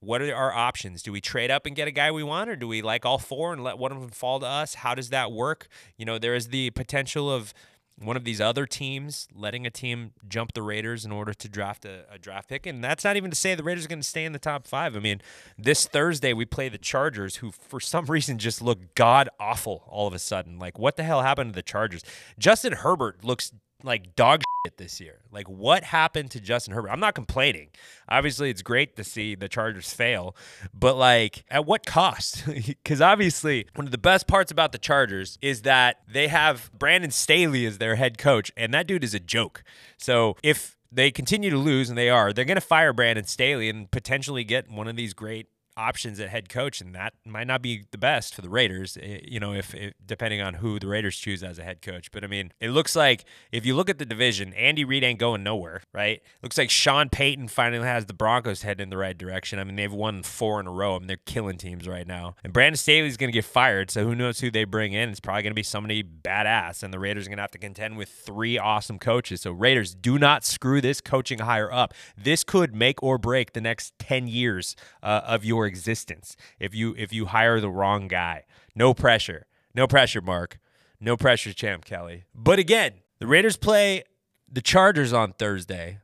what 0.00 0.22
are 0.22 0.34
our 0.34 0.52
options? 0.52 1.02
Do 1.02 1.12
we 1.12 1.20
trade 1.20 1.50
up 1.50 1.66
and 1.66 1.74
get 1.74 1.88
a 1.88 1.90
guy 1.90 2.10
we 2.10 2.22
want, 2.22 2.48
or 2.48 2.56
do 2.56 2.68
we 2.68 2.80
like 2.82 3.04
all 3.04 3.18
four 3.18 3.52
and 3.52 3.62
let 3.62 3.78
one 3.78 3.92
of 3.92 4.00
them 4.00 4.10
fall 4.10 4.40
to 4.40 4.46
us? 4.46 4.74
How 4.74 4.94
does 4.94 5.10
that 5.10 5.32
work? 5.32 5.68
You 5.96 6.04
know, 6.04 6.18
there 6.18 6.34
is 6.34 6.48
the 6.48 6.70
potential 6.70 7.30
of 7.30 7.52
one 7.98 8.16
of 8.16 8.24
these 8.24 8.40
other 8.40 8.66
teams 8.66 9.26
letting 9.34 9.66
a 9.66 9.70
team 9.70 10.12
jump 10.28 10.52
the 10.52 10.62
Raiders 10.62 11.04
in 11.04 11.12
order 11.12 11.32
to 11.32 11.48
draft 11.48 11.84
a, 11.84 12.04
a 12.10 12.18
draft 12.18 12.48
pick. 12.48 12.66
And 12.66 12.84
that's 12.84 13.04
not 13.04 13.16
even 13.16 13.30
to 13.30 13.36
say 13.36 13.54
the 13.54 13.62
Raiders 13.62 13.86
are 13.86 13.88
going 13.88 14.00
to 14.00 14.06
stay 14.06 14.24
in 14.24 14.32
the 14.32 14.38
top 14.38 14.66
five. 14.66 14.94
I 14.96 15.00
mean, 15.00 15.22
this 15.58 15.86
Thursday 15.86 16.32
we 16.32 16.44
play 16.44 16.68
the 16.68 16.78
Chargers, 16.78 17.36
who 17.36 17.50
for 17.50 17.80
some 17.80 18.04
reason 18.06 18.38
just 18.38 18.60
look 18.60 18.94
god 18.94 19.28
awful 19.40 19.84
all 19.88 20.06
of 20.06 20.14
a 20.14 20.18
sudden. 20.18 20.58
Like, 20.58 20.78
what 20.78 20.96
the 20.96 21.04
hell 21.04 21.22
happened 21.22 21.52
to 21.52 21.54
the 21.54 21.62
Chargers? 21.62 22.02
Justin 22.38 22.72
Herbert 22.72 23.24
looks 23.24 23.52
like 23.82 24.16
dog 24.16 24.42
shit 24.66 24.76
this 24.78 25.00
year. 25.00 25.20
Like, 25.30 25.48
what 25.48 25.84
happened 25.84 26.30
to 26.32 26.40
Justin 26.40 26.74
Herbert? 26.74 26.90
I'm 26.90 27.00
not 27.00 27.14
complaining. 27.14 27.68
Obviously, 28.08 28.50
it's 28.50 28.62
great 28.62 28.96
to 28.96 29.04
see 29.04 29.34
the 29.34 29.48
Chargers 29.48 29.92
fail, 29.92 30.36
but 30.74 30.96
like, 30.96 31.44
at 31.50 31.66
what 31.66 31.86
cost? 31.86 32.44
Because 32.66 33.00
obviously, 33.00 33.66
one 33.74 33.86
of 33.86 33.90
the 33.90 33.98
best 33.98 34.26
parts 34.26 34.50
about 34.50 34.72
the 34.72 34.78
Chargers 34.78 35.38
is 35.42 35.62
that 35.62 35.98
they 36.08 36.28
have 36.28 36.70
Brandon 36.76 37.10
Staley 37.10 37.66
as 37.66 37.78
their 37.78 37.96
head 37.96 38.16
coach, 38.18 38.52
and 38.56 38.72
that 38.74 38.86
dude 38.86 39.04
is 39.04 39.14
a 39.14 39.20
joke. 39.20 39.62
So 39.98 40.36
if 40.42 40.76
they 40.90 41.10
continue 41.10 41.50
to 41.50 41.58
lose, 41.58 41.88
and 41.88 41.98
they 41.98 42.08
are, 42.08 42.32
they're 42.32 42.44
going 42.44 42.56
to 42.56 42.60
fire 42.60 42.92
Brandon 42.92 43.24
Staley 43.24 43.68
and 43.68 43.90
potentially 43.90 44.44
get 44.44 44.70
one 44.70 44.88
of 44.88 44.96
these 44.96 45.14
great 45.14 45.48
options 45.76 46.18
at 46.20 46.28
head 46.28 46.48
coach, 46.48 46.80
and 46.80 46.94
that 46.94 47.12
might 47.24 47.46
not 47.46 47.62
be 47.62 47.84
the 47.90 47.98
best 47.98 48.34
for 48.34 48.42
the 48.42 48.48
Raiders. 48.48 48.96
eh, 49.00 49.20
You 49.24 49.40
know, 49.40 49.52
if, 49.52 49.74
if 49.74 49.92
depending 50.04 50.40
on 50.40 50.54
who 50.54 50.78
the 50.78 50.86
Raiders 50.86 51.16
choose 51.16 51.42
as 51.42 51.58
a 51.58 51.62
head 51.64 51.82
coach. 51.82 52.10
But 52.10 52.24
I 52.24 52.26
mean, 52.26 52.52
it 52.60 52.70
looks 52.70 52.96
like 52.96 53.24
if 53.52 53.66
you 53.66 53.74
look 53.74 53.90
at 53.90 53.98
the 53.98 54.06
division, 54.06 54.52
Andy 54.54 54.84
Reid 54.84 55.04
ain't 55.04 55.18
going 55.18 55.42
nowhere, 55.42 55.82
right? 55.92 56.22
Looks 56.42 56.58
like 56.58 56.70
Sean 56.70 57.08
Payton 57.08 57.48
finally 57.48 57.86
has 57.86 58.06
the 58.06 58.14
Broncos 58.14 58.62
heading 58.62 58.84
in 58.84 58.90
the 58.90 58.96
right 58.96 59.16
direction. 59.16 59.58
I 59.58 59.64
mean, 59.64 59.76
they've 59.76 59.92
won 59.92 60.22
four 60.22 60.60
in 60.60 60.66
a 60.66 60.72
row. 60.72 60.96
I 60.96 60.98
mean, 60.98 61.08
they're 61.08 61.18
killing 61.26 61.58
teams 61.58 61.86
right 61.86 62.06
now. 62.06 62.36
And 62.42 62.52
Brandon 62.52 62.76
Staley's 62.76 63.16
going 63.16 63.28
to 63.28 63.36
get 63.36 63.44
fired, 63.44 63.90
so 63.90 64.04
who 64.04 64.14
knows 64.14 64.40
who 64.40 64.50
they 64.50 64.64
bring 64.64 64.92
in? 64.92 65.10
It's 65.10 65.20
probably 65.20 65.42
going 65.42 65.50
to 65.52 65.54
be 65.54 65.62
somebody 65.62 66.02
badass, 66.02 66.82
and 66.82 66.92
the 66.92 66.98
Raiders 66.98 67.26
are 67.26 67.30
going 67.30 67.38
to 67.38 67.42
have 67.42 67.50
to 67.52 67.58
contend 67.58 67.96
with 67.96 68.08
three 68.08 68.58
awesome 68.58 68.98
coaches. 68.98 69.42
So 69.42 69.52
Raiders, 69.52 69.94
do 69.94 70.18
not 70.18 70.44
screw 70.44 70.80
this 70.80 71.00
coaching 71.00 71.40
hire 71.40 71.72
up. 71.72 71.94
This 72.16 72.44
could 72.44 72.74
make 72.74 73.02
or 73.02 73.18
break 73.18 73.52
the 73.52 73.60
next 73.60 73.92
ten 73.98 74.26
years 74.28 74.74
uh, 75.02 75.22
of 75.26 75.44
your 75.44 75.65
existence 75.66 76.36
if 76.58 76.74
you 76.74 76.94
if 76.96 77.12
you 77.12 77.26
hire 77.26 77.60
the 77.60 77.70
wrong 77.70 78.08
guy. 78.08 78.44
No 78.74 78.94
pressure, 78.94 79.46
no 79.74 79.86
pressure, 79.86 80.20
Mark. 80.20 80.58
No 80.98 81.16
pressure, 81.16 81.52
Champ 81.52 81.84
Kelly. 81.84 82.24
But 82.34 82.58
again, 82.58 82.94
the 83.18 83.26
Raiders 83.26 83.56
play 83.56 84.04
the 84.50 84.62
Chargers 84.62 85.12
on 85.12 85.32
Thursday, 85.32 85.98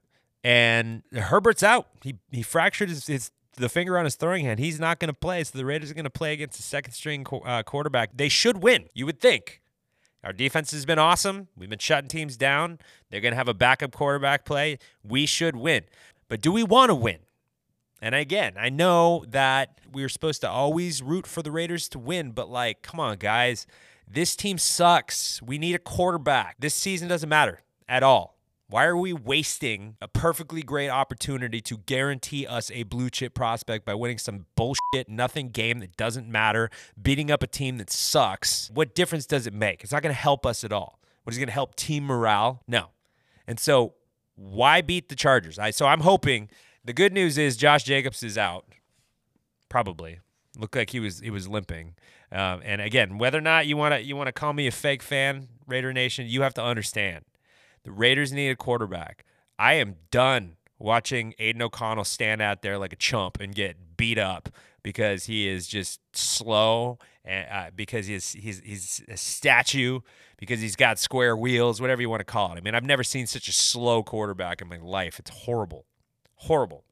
and 0.45 1.03
Herbert's 1.13 1.63
out. 1.63 1.89
He 2.03 2.17
he 2.31 2.43
fractured 2.43 2.91
his, 2.91 3.07
his 3.07 3.31
the 3.57 3.69
finger 3.69 3.99
on 3.99 4.05
his 4.05 4.17
throwing 4.17 4.45
hand. 4.45 4.59
He's 4.59 4.81
not 4.81 4.99
going 4.99 5.09
to 5.09 5.19
play. 5.19 5.45
So 5.45 5.57
the 5.57 5.65
Raiders 5.65 5.91
are 5.91 5.95
going 5.95 6.05
to 6.05 6.11
play 6.11 6.33
against 6.33 6.57
the 6.57 6.63
second 6.63 6.93
string 6.93 7.27
uh, 7.45 7.63
quarterback. 7.63 8.17
They 8.17 8.29
should 8.29 8.63
win. 8.63 8.89
You 8.95 9.07
would 9.07 9.21
think. 9.21 9.61
Our 10.25 10.33
defense 10.33 10.71
has 10.71 10.87
been 10.87 10.99
awesome. 11.01 11.49
We've 11.57 11.69
been 11.69 11.81
shutting 11.81 12.09
teams 12.09 12.37
down. 12.37 12.79
They're 13.11 13.21
going 13.21 13.33
to 13.33 13.37
have 13.37 13.49
a 13.49 13.55
backup 13.55 13.93
quarterback 13.93 14.45
play. 14.45 14.79
We 15.03 15.27
should 15.27 15.57
win. 15.57 15.85
But 16.29 16.41
do 16.41 16.53
we 16.53 16.63
want 16.63 16.91
to 16.91 16.95
win? 16.95 17.19
And 18.03 18.17
again, 18.17 18.55
I 18.59 18.69
know 18.69 19.25
that 19.29 19.81
we 19.93 20.03
are 20.03 20.09
supposed 20.09 20.41
to 20.41 20.51
always 20.51 21.03
root 21.05 21.25
for 21.25 21.41
the 21.41 21.53
Raiders 21.53 21.89
to 21.91 22.01
win, 22.01 22.33
but 22.33 22.51
like, 22.51 22.83
come 22.83 22.99
on, 22.99 23.17
guys. 23.17 23.65
This 24.11 24.35
team 24.35 24.59
sucks. 24.59 25.41
We 25.41 25.57
need 25.57 25.77
a 25.77 25.79
quarterback. 25.79 26.57
This 26.59 26.75
season 26.75 27.07
doesn't 27.07 27.29
matter 27.29 27.61
at 27.89 28.03
all. 28.03 28.37
Why 28.69 28.87
are 28.87 28.97
we 28.97 29.13
wasting 29.13 29.97
a 30.03 30.09
perfectly 30.09 30.63
great 30.63 30.89
opportunity 30.89 31.61
to 31.61 31.77
guarantee 31.79 32.45
us 32.45 32.73
a 32.73 32.83
blue 32.83 33.09
chip 33.09 33.35
prospect 33.35 33.85
by 33.85 33.95
winning 33.95 34.19
some 34.19 34.47
bullshit 34.57 35.09
nothing 35.09 35.51
game 35.51 35.79
that 35.79 35.97
doesn't 35.97 36.27
matter, 36.27 36.71
beating 37.01 37.31
up 37.31 37.43
a 37.43 37.47
team 37.47 37.79
that 37.79 37.91
sucks? 37.91 38.69
What 38.75 38.97
difference 38.97 39.27
does 39.27 39.47
it 39.47 39.55
make? 39.55 39.85
It's 39.85 39.93
not 39.93 40.03
going 40.03 40.15
to 40.15 40.21
help 40.21 40.45
us 40.45 40.65
at 40.65 40.73
all. 40.73 40.99
What 41.23 41.35
is 41.35 41.39
going 41.39 41.49
to 41.49 41.53
help 41.53 41.77
team 41.77 42.05
morale? 42.05 42.63
No. 42.67 42.89
And 43.47 43.61
so, 43.61 43.95
why 44.35 44.81
beat 44.81 45.09
the 45.09 45.15
Chargers? 45.15 45.59
I 45.59 45.71
so 45.71 45.87
I'm 45.87 46.01
hoping 46.01 46.49
the 46.85 46.93
good 46.93 47.13
news 47.13 47.39
is 47.39 47.57
Josh 47.57 47.85
Jacobs 47.85 48.23
is 48.23 48.37
out. 48.37 48.67
Probably 49.69 50.21
looked 50.59 50.77
like 50.77 50.91
he 50.91 51.01
was 51.01 51.21
he 51.21 51.31
was 51.31 51.49
limping. 51.49 51.95
Um, 52.31 52.63
and 52.65 52.81
again, 52.81 53.19
whether 53.19 53.39
or 53.39 53.43
not 53.43 53.67
you 53.67 53.77
want 53.77 53.95
to 53.95 54.03
you 54.03 54.17
want 54.17 54.29
to 54.29 54.33
call 54.33 54.53
me 54.53 54.67
a 54.67 54.73
fake 54.73 55.03
fan, 55.03 55.49
Raider 55.67 55.93
Nation, 55.93 56.27
you 56.27 56.43
have 56.43 56.55
to 56.55 56.63
understand 56.63 57.25
the 57.85 57.93
Raiders 57.93 58.33
need 58.33 58.51
a 58.51 58.57
quarterback. 58.57 59.25
I 59.59 59.75
am 59.75 59.97
done 60.11 60.57
watching 60.79 61.35
Aidan 61.39 61.63
O'Connell 61.63 62.05
stand 62.05 62.43
out 62.43 62.63
there 62.63 62.79
like 62.79 62.93
a 62.93 62.97
chump 62.97 63.39
and 63.41 63.55
get 63.55 63.97
beat 63.97 64.19
up 64.19 64.49
because 64.83 65.25
he 65.25 65.49
is 65.49 65.69
just 65.69 66.01
slow 66.13 66.99
and 67.25 67.47
uh, 67.51 67.71
because 67.75 68.07
he's 68.07 68.33
he's 68.33 68.61
he's 68.61 69.03
a 69.09 69.17
statue 69.17 70.01
because 70.39 70.61
he's 70.61 70.77
got 70.77 70.99
square 70.99 71.37
wheels, 71.37 71.81
whatever 71.81 72.03
you 72.03 72.11
want 72.11 72.21
to 72.21 72.25
call 72.25 72.53
it. 72.53 72.57
I 72.57 72.61
mean, 72.61 72.75
I've 72.75 72.85
never 72.85 73.05
seen 73.05 73.27
such 73.27 73.47
a 73.49 73.53
slow 73.53 74.03
quarterback 74.03 74.61
in 74.61 74.69
my 74.69 74.79
life. 74.79 75.19
It's 75.19 75.31
horrible, 75.31 75.87
horrible 76.43 76.85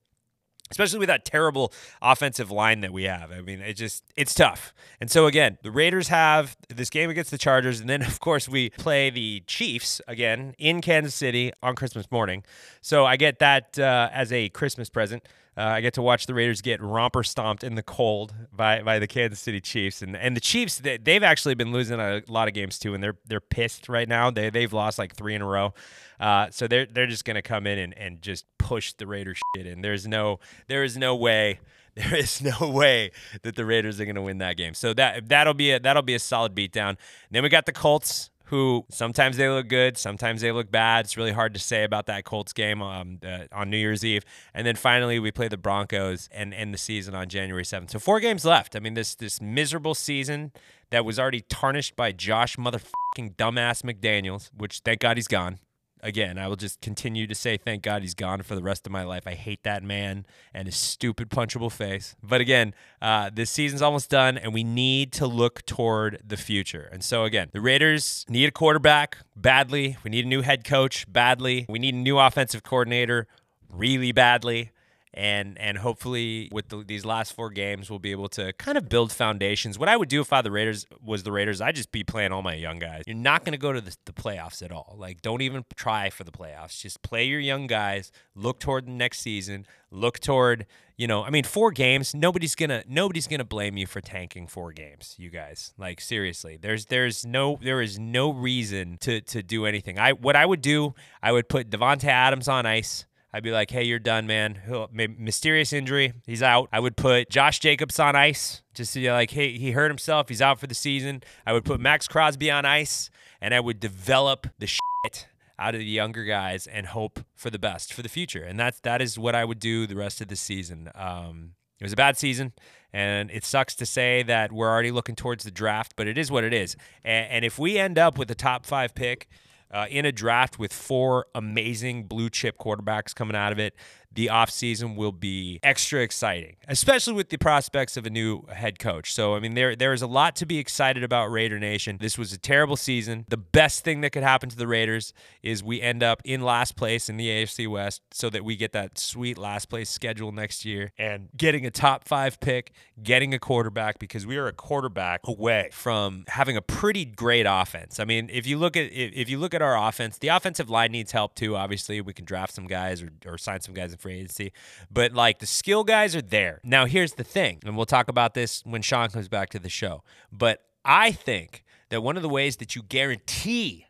especially 0.71 0.99
with 0.99 1.09
that 1.09 1.25
terrible 1.25 1.73
offensive 2.01 2.51
line 2.51 2.81
that 2.81 2.93
we 2.93 3.05
have. 3.05 3.33
I 3.33 3.41
mean, 3.41 3.61
it 3.61 3.75
just 3.75 4.05
it's 4.17 4.35
tough. 4.35 4.73
And 5.01 5.11
so 5.11 5.27
again, 5.27 5.59
the 5.63 5.71
Raiders 5.71 6.09
have 6.09 6.57
this 6.69 6.91
game 6.91 7.11
against 7.11 7.31
the 7.31 7.39
Chargers, 7.39 7.81
and 7.81 7.89
then 7.89 8.03
of 8.07 8.21
course 8.21 8.49
we 8.49 8.71
play 8.71 9.11
the 9.11 9.43
Chiefs 9.47 10.01
again 10.07 10.55
in 10.59 10.81
Kansas 10.81 11.15
City 11.15 11.53
on 11.63 11.75
Christmas 11.75 12.11
morning. 12.11 12.45
So 12.81 13.05
I 13.05 13.17
get 13.17 13.41
that 13.41 13.79
uh, 13.79 14.11
as 14.13 14.33
a 14.33 14.49
Christmas 14.51 14.89
present. 14.89 15.25
Uh, 15.57 15.63
I 15.63 15.81
get 15.81 15.95
to 15.95 16.03
watch 16.03 16.27
the 16.27 16.35
Raiders 16.35 16.61
get 16.61 16.81
romper 16.81 17.23
stomped 17.23 17.65
in 17.65 17.75
the 17.75 17.83
cold 17.83 18.33
by, 18.53 18.83
by 18.83 18.99
the 18.99 19.07
Kansas 19.07 19.41
City 19.41 19.61
Chiefs, 19.61 20.01
and 20.01 20.17
and 20.17 20.37
the 20.37 20.41
Chiefs 20.41 20.79
they, 20.79 20.97
they've 20.97 21.23
actually 21.23 21.55
been 21.55 21.73
losing 21.73 21.99
a 22.01 22.23
lot 22.29 22.49
of 22.49 22.55
games 22.55 22.79
too, 22.79 22.95
and 22.95 23.03
they're 23.03 23.17
they're 23.27 23.41
pissed 23.41 23.89
right 23.89 24.09
now. 24.09 24.31
They 24.31 24.51
they've 24.51 24.73
lost 24.73 24.99
like 24.99 25.15
three 25.15 25.35
in 25.35 25.43
a 25.43 25.47
row, 25.47 25.75
uh, 26.21 26.49
so 26.51 26.67
they're 26.69 26.87
they're 26.87 27.09
just 27.09 27.25
gonna 27.25 27.43
come 27.43 27.67
in 27.67 27.79
and, 27.79 27.99
and 27.99 28.23
just 28.23 28.47
push 28.59 28.93
the 28.93 29.07
Raiders 29.07 29.39
shit 29.57 29.67
in. 29.67 29.81
There's 29.81 30.07
no 30.07 30.39
there 30.69 30.85
is 30.85 30.97
no 30.97 31.17
way 31.17 31.59
there 31.97 32.15
is 32.15 32.41
no 32.41 32.71
way 32.71 33.11
that 33.43 33.57
the 33.57 33.65
Raiders 33.65 34.01
are 34.01 34.13
to 34.13 34.23
win 34.23 34.39
that 34.39 34.57
game. 34.57 34.75
So 34.75 34.95
that 34.95 35.29
that'll 35.29 35.55
be 35.55 35.73
a 35.73 35.81
that'll 35.81 36.03
be 36.03 36.15
a 36.15 36.19
solid 36.21 36.55
beatdown. 36.55 36.97
Then 37.31 37.43
we 37.43 37.49
got 37.49 37.67
the 37.67 37.73
Colts, 37.73 38.31
who 38.51 38.85
sometimes 38.91 39.37
they 39.37 39.49
look 39.49 39.69
good, 39.69 39.97
sometimes 39.97 40.41
they 40.41 40.51
look 40.51 40.73
bad. 40.73 41.05
It's 41.05 41.17
really 41.17 41.31
hard 41.31 41.55
to 41.55 41.61
say 41.61 41.85
about 41.85 42.07
that 42.07 42.25
Colts 42.25 42.53
game 42.53 42.83
um, 42.83 43.21
uh, 43.25 43.45
on 43.53 43.71
New 43.71 43.77
Year's 43.77 44.05
Eve. 44.05 44.25
And 44.53 44.67
then 44.67 44.75
finally 44.75 45.21
we 45.21 45.31
play 45.31 45.47
the 45.47 45.57
Broncos 45.57 46.29
and 46.33 46.53
end 46.53 46.75
the 46.75 46.79
season 46.79 47.15
on 47.15 47.29
January 47.29 47.63
7th. 47.63 47.91
So 47.91 48.01
four 48.01 48.19
games 48.19 48.45
left. 48.45 48.75
I 48.75 48.81
mean 48.81 48.95
this 48.95 49.15
this 49.15 49.41
miserable 49.41 49.95
season 49.95 50.51
that 50.91 51.05
was 51.05 51.17
already 51.17 51.43
tarnished 51.43 51.95
by 51.95 52.11
Josh 52.11 52.57
motherfucking 52.57 53.37
dumbass 53.37 53.83
McDaniels, 53.85 54.51
which 54.57 54.81
thank 54.81 54.99
God 54.99 55.17
he's 55.17 55.29
gone 55.29 55.61
again, 56.03 56.39
I 56.39 56.49
will 56.49 56.57
just 56.57 56.81
continue 56.81 57.27
to 57.27 57.35
say 57.35 57.57
thank 57.57 57.83
God 57.83 58.03
he's 58.03 58.15
gone 58.15 58.43
for 58.43 58.55
the 58.55 58.63
rest 58.63 58.87
of 58.87 58.93
my 58.93 59.03
life. 59.03 59.27
I 59.27 59.35
hate 59.35 59.63
that 59.65 59.83
man 59.83 60.27
and 60.55 60.67
his 60.67 60.77
stupid 60.77 61.31
punchable 61.31 61.71
face. 61.71 62.17
But 62.23 62.41
again, 62.41 62.75
uh, 63.01 63.31
this 63.33 63.51
season's 63.51 63.83
almost 63.83 64.11
done, 64.11 64.39
and 64.39 64.53
we 64.53 64.65
need 64.65 65.13
to 65.15 65.27
look 65.27 65.65
toward 65.67 66.21
the 66.25 66.37
future. 66.37 66.89
And 66.93 67.03
so 67.03 67.25
again, 67.25 67.49
the 67.53 67.61
Raiders 67.61 68.25
need 68.29 68.47
a 68.47 68.53
quarterback 68.53 69.19
badly. 69.37 69.97
We 70.05 70.11
need 70.11 70.25
a 70.25 70.29
new 70.29 70.43
head 70.43 70.65
coach 70.65 71.11
badly. 71.11 71.67
We 71.69 71.79
need 71.79 71.95
a 71.95 71.99
new 71.99 72.19
offensive 72.19 72.63
coordinator 72.63 73.27
really 73.69 74.13
badly 74.13 74.73
and 75.13 75.59
and 75.59 75.79
hopefully 75.79 76.49
with 76.53 76.69
the, 76.69 76.85
these 76.87 77.05
last 77.05 77.33
four 77.33 77.51
games 77.51 77.91
we'll 77.91 77.99
be 77.99 78.13
able 78.13 78.29
to 78.29 78.53
kind 78.55 78.79
of 78.79 78.89
build 78.89 79.13
foundations. 79.13 79.79
What 79.79 79.89
i 79.89 79.97
would 79.97 80.09
do 80.09 80.21
if 80.21 80.33
i 80.33 80.41
the 80.43 80.51
raiders 80.51 80.87
was 81.03 81.23
the 81.23 81.33
raiders 81.33 81.61
i'd 81.61 81.75
just 81.75 81.93
be 81.93 82.05
playing 82.05 82.33
all 82.33 82.43
my 82.43 82.55
young 82.55 82.79
guys. 82.79 83.05
You're 83.07 83.17
not 83.17 83.45
going 83.45 83.53
to 83.53 83.59
go 83.59 83.73
to 83.73 83.81
the, 83.81 83.97
the 84.05 84.13
playoffs 84.13 84.63
at 84.63 84.73
all. 84.73 84.95
Like 84.99 85.21
don't 85.23 85.43
even 85.43 85.65
try 85.75 86.11
for 86.11 86.25
the 86.25 86.33
playoffs. 86.33 86.81
Just 86.81 87.03
play 87.03 87.25
your 87.25 87.41
young 87.41 87.67
guys 87.67 88.13
look 88.35 88.61
toward 88.61 88.87
the 88.87 88.93
next 88.93 89.21
season 89.21 89.67
look 89.93 90.21
toward 90.21 90.67
you 90.97 91.07
know 91.07 91.25
i 91.25 91.31
mean 91.31 91.43
four 91.43 91.73
games 91.73 92.15
nobody's 92.15 92.55
gonna 92.55 92.85
nobody's 92.89 93.27
gonna 93.27 93.45
blame 93.45 93.77
you 93.77 93.87
for 93.87 94.01
tanking 94.01 94.47
four 94.47 94.73
games 94.73 95.17
you 95.19 95.31
guys. 95.31 95.73
Like 95.77 96.01
seriously 96.01 96.57
there's 96.61 96.87
there's 96.87 97.27
no 97.27 97.59
there 97.63 97.81
is 97.81 97.99
no 97.99 98.31
reason 98.31 98.99
to 98.99 99.21
to 99.23 99.43
do 99.43 99.67
anything. 99.67 99.99
I 99.99 100.13
what 100.13 100.37
i 100.37 100.47
would 100.47 100.61
do 100.61 100.95
i 101.23 101.33
would 101.33 101.49
put 101.49 101.71
davante 101.71 102.05
adams 102.05 102.49
on 102.49 102.67
ice 102.67 103.07
I'd 103.33 103.43
be 103.43 103.53
like, 103.53 103.71
hey, 103.71 103.85
you're 103.85 103.99
done, 103.99 104.27
man. 104.27 104.61
Mysterious 104.91 105.73
injury. 105.73 106.13
He's 106.27 106.43
out. 106.43 106.69
I 106.73 106.81
would 106.81 106.97
put 106.97 107.31
Josh 107.31 107.61
Jacobs 107.61 108.01
on 108.01 108.17
ice 108.17 108.63
just 108.75 108.93
to 108.95 109.01
be 109.01 109.11
like, 109.11 109.31
hey, 109.31 109.57
he 109.57 109.71
hurt 109.71 109.89
himself. 109.89 110.29
He's 110.29 110.43
out 110.43 110.59
for 110.59 110.67
the 110.67 110.75
season. 110.75 111.23
I 111.47 111.53
would 111.53 111.65
put 111.65 111.81
Maxx 111.81 112.09
Crosby 112.09 112.51
on 112.51 112.65
ice 112.65 113.09
and 113.41 113.55
I 113.55 113.61
would 113.61 113.79
develop 113.79 114.49
the 114.59 114.67
shit 114.67 115.29
out 115.59 115.75
of 115.75 115.81
the 115.81 115.87
younger 115.87 116.25
guys 116.25 116.67
and 116.67 116.87
hope 116.87 117.21
for 117.37 117.51
the 117.51 117.59
best 117.59 117.93
for 117.93 118.03
the 118.03 118.09
future. 118.09 118.43
And 118.43 118.59
that's, 118.59 118.81
that 118.81 119.01
is 119.01 119.19
what 119.19 119.35
I 119.35 119.45
would 119.45 119.61
do 119.61 119.87
the 119.87 119.97
rest 119.97 120.21
of 120.21 120.29
the 120.29 120.37
season. 120.37 120.91
Um, 120.95 121.53
It 121.81 121.85
was 121.85 121.93
a 121.93 121.97
bad 121.97 122.17
season. 122.17 122.53
And 122.93 123.31
it 123.31 123.45
sucks 123.45 123.77
to 123.77 123.87
say 123.87 124.25
that 124.25 124.51
we're 124.51 124.69
already 124.69 124.91
looking 124.91 125.15
towards 125.15 125.45
the 125.45 125.53
draft, 125.53 125.95
but 125.95 126.09
it 126.09 126.19
is 126.19 126.31
what 126.31 126.43
it 126.43 126.53
is. 126.53 126.75
And, 127.05 127.31
and 127.31 127.45
if 127.45 127.59
we 127.59 127.79
end 127.79 127.99
up 127.99 128.19
with 128.19 128.29
a 128.33 128.35
top 128.35 128.67
five 128.67 128.95
pick 128.95 129.29
uh, 129.73 129.87
in 129.91 130.05
a 130.05 130.13
draft 130.13 130.59
with 130.59 130.73
four 130.73 131.27
amazing 131.35 132.05
blue 132.05 132.29
chip 132.31 132.59
quarterbacks 132.59 133.15
coming 133.15 133.37
out 133.37 133.53
of 133.53 133.59
it, 133.59 133.75
the 134.13 134.27
offseason 134.27 134.97
will 134.97 135.13
be 135.13 135.61
extra 135.63 136.01
exciting, 136.01 136.57
especially 136.67 137.13
with 137.13 137.29
the 137.29 137.37
prospects 137.37 137.97
of 137.97 138.07
a 138.07 138.11
new 138.11 138.43
head 138.53 138.79
coach. 138.79 139.13
So, 139.13 139.37
I 139.37 139.41
mean, 139.41 139.55
there 139.55 139.77
there 139.77 139.93
is 139.93 140.03
a 140.03 140.07
lot 140.07 140.35
to 140.37 140.47
be 140.47 140.59
excited 140.59 141.05
about 141.05 141.31
Raider 141.31 141.59
Nation. 141.59 141.99
This 142.01 142.19
was 142.19 142.33
a 142.33 142.39
terrible 142.39 142.77
season. 142.77 143.25
The 143.29 143.37
best 143.37 143.85
thing 143.85 144.01
that 144.01 144.11
could 144.11 144.23
happen 144.23 144.49
to 144.49 144.57
the 144.57 144.67
Raiders 144.67 145.13
is 145.43 145.63
we 145.63 145.81
end 145.81 146.03
up 146.03 146.23
in 146.25 146.41
last 146.41 146.77
place 146.77 147.09
in 147.09 147.17
the 147.17 147.29
AFC 147.29 147.69
West 147.69 148.03
so 148.11 148.29
that 148.31 148.45
we 148.45 148.57
get 148.57 148.73
that 148.73 148.99
sweet 148.99 149.39
last 149.39 149.67
place 149.67 149.89
schedule 149.89 150.33
next 150.33 150.65
year 150.65 150.93
and 150.99 151.29
getting 151.37 151.65
a 151.65 151.71
top 151.71 152.09
five 152.09 152.41
pick, 152.41 152.73
getting 153.03 153.33
a 153.33 153.39
quarterback 153.39 153.99
because 154.01 154.27
we 154.27 154.37
are 154.37 154.49
a 154.49 154.53
quarterback 154.53 155.21
away 155.25 155.69
from 155.73 156.25
having 156.29 156.57
a 156.57 156.63
pretty 156.63 157.05
great 157.05 157.47
offense. 157.49 158.01
I 158.01 158.05
mean, 158.05 158.29
if 158.33 158.47
you 158.47 158.59
look 158.59 158.77
at 158.77 158.91
if 158.93 159.29
you 159.29 159.39
look 159.39 159.55
at 159.55 159.63
our 159.63 159.89
offense, 159.89 160.19
the 160.19 160.29
offensive 160.29 160.69
line 160.69 160.91
needs 160.91 161.13
help 161.13 161.37
too. 161.37 161.57
Obviously, 161.57 162.01
we 162.01 162.13
can 162.13 162.25
draft 162.25 162.55
some 162.55 162.67
guys 162.67 163.03
or, 163.03 163.11
or 163.25 163.39
sign 163.39 163.61
some 163.61 163.75
guys 163.75 163.93
free 164.01 164.17
agency. 164.17 164.53
But 164.91 165.13
like 165.13 165.39
the 165.39 165.47
skill 165.47 165.85
guys 165.85 166.17
are 166.17 166.23
there. 166.23 166.61
Now, 166.65 166.87
here's 166.87 167.15
the 167.15 167.25
thing, 167.25 167.61
and 167.65 167.77
we'll 167.77 167.87
talk 167.87 168.09
about 168.09 168.35
this 168.35 168.63
when 168.65 168.83
Sean 168.83 169.09
comes 169.09 169.29
back 169.29 169.51
to 169.51 169.59
the 169.59 169.69
show. 169.69 170.03
But 170.33 170.63
I 170.85 171.13
think 171.13 171.65
that 171.91 172.03
one 172.03 172.17
of 172.17 172.23
the 172.23 172.29
ways 172.29 172.57
that 172.57 172.75
you 172.75 172.83
guarantee 172.83 173.87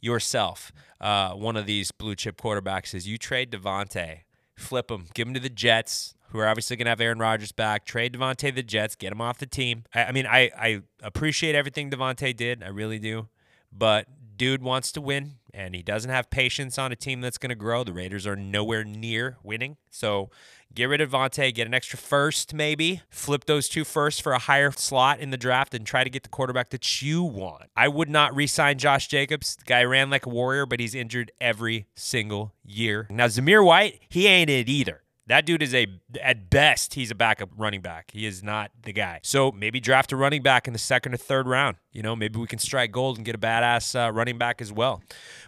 yourself 0.00 0.72
uh, 1.02 1.32
one 1.32 1.56
of 1.56 1.66
these 1.66 1.90
blue 1.90 2.14
chip 2.14 2.40
quarterbacks 2.40 2.94
is 2.94 3.08
you 3.08 3.18
trade 3.18 3.50
Davante, 3.50 4.20
flip 4.56 4.90
him, 4.90 5.06
give 5.14 5.26
him 5.26 5.34
to 5.34 5.40
the 5.40 5.50
Jets, 5.50 6.14
who 6.28 6.38
are 6.38 6.46
obviously 6.46 6.76
going 6.76 6.86
to 6.86 6.90
have 6.90 7.00
Aaron 7.00 7.18
Rodgers 7.18 7.50
back. 7.50 7.84
Trade 7.84 8.14
Davante 8.14 8.36
to 8.36 8.52
the 8.52 8.62
Jets, 8.62 8.94
get 8.94 9.12
him 9.12 9.20
off 9.20 9.38
the 9.38 9.46
team. 9.46 9.84
I, 9.92 10.04
I 10.04 10.12
mean, 10.12 10.26
I, 10.26 10.50
I 10.56 10.82
appreciate 11.02 11.56
everything 11.56 11.90
Davante 11.90 12.34
did. 12.34 12.62
I 12.62 12.68
really 12.68 13.00
do. 13.00 13.28
But 13.72 14.06
dude 14.42 14.60
wants 14.60 14.90
to 14.90 15.00
win 15.00 15.34
and 15.54 15.72
he 15.72 15.82
doesn't 15.82 16.10
have 16.10 16.28
patience 16.28 16.76
on 16.76 16.90
a 16.90 16.96
team 16.96 17.20
that's 17.20 17.38
going 17.38 17.50
to 17.50 17.54
grow. 17.54 17.84
The 17.84 17.92
Raiders 17.92 18.26
are 18.26 18.34
nowhere 18.34 18.82
near 18.82 19.36
winning. 19.44 19.76
So 19.88 20.30
get 20.74 20.86
rid 20.86 21.00
of 21.00 21.12
Vontae, 21.12 21.54
get 21.54 21.68
an 21.68 21.74
extra 21.74 21.96
first 21.96 22.52
maybe, 22.52 23.02
flip 23.08 23.44
those 23.44 23.68
two 23.68 23.84
firsts 23.84 24.20
for 24.20 24.32
a 24.32 24.40
higher 24.40 24.72
slot 24.72 25.20
in 25.20 25.30
the 25.30 25.36
draft 25.36 25.74
and 25.74 25.86
try 25.86 26.02
to 26.02 26.10
get 26.10 26.24
the 26.24 26.28
quarterback 26.28 26.70
that 26.70 27.02
you 27.02 27.22
want. 27.22 27.70
I 27.76 27.86
would 27.86 28.10
not 28.10 28.34
re 28.34 28.48
sign 28.48 28.78
Josh 28.78 29.06
Jacobs. 29.06 29.54
The 29.54 29.64
guy 29.64 29.84
ran 29.84 30.10
like 30.10 30.26
a 30.26 30.30
warrior, 30.30 30.66
but 30.66 30.80
he's 30.80 30.96
injured 30.96 31.30
every 31.40 31.86
single 31.94 32.52
year. 32.64 33.06
Now, 33.10 33.26
Zamir 33.26 33.64
White, 33.64 34.00
he 34.08 34.26
ain't 34.26 34.50
it 34.50 34.68
either. 34.68 35.01
That 35.28 35.46
dude 35.46 35.62
is 35.62 35.72
a, 35.72 35.86
at 36.20 36.50
best, 36.50 36.94
he's 36.94 37.10
a 37.10 37.14
backup 37.14 37.50
running 37.56 37.80
back. 37.80 38.10
He 38.12 38.26
is 38.26 38.42
not 38.42 38.72
the 38.82 38.92
guy. 38.92 39.20
So 39.22 39.52
maybe 39.52 39.78
draft 39.78 40.10
a 40.12 40.16
running 40.16 40.42
back 40.42 40.66
in 40.66 40.72
the 40.72 40.78
second 40.78 41.14
or 41.14 41.16
third 41.16 41.46
round. 41.46 41.76
You 41.92 42.02
know, 42.02 42.16
maybe 42.16 42.40
we 42.40 42.46
can 42.46 42.58
strike 42.58 42.90
gold 42.90 43.16
and 43.18 43.24
get 43.24 43.34
a 43.34 43.38
badass 43.38 43.94
uh, 43.94 44.12
running 44.12 44.36
back 44.36 44.60
as 44.60 44.72
well. 44.72 45.02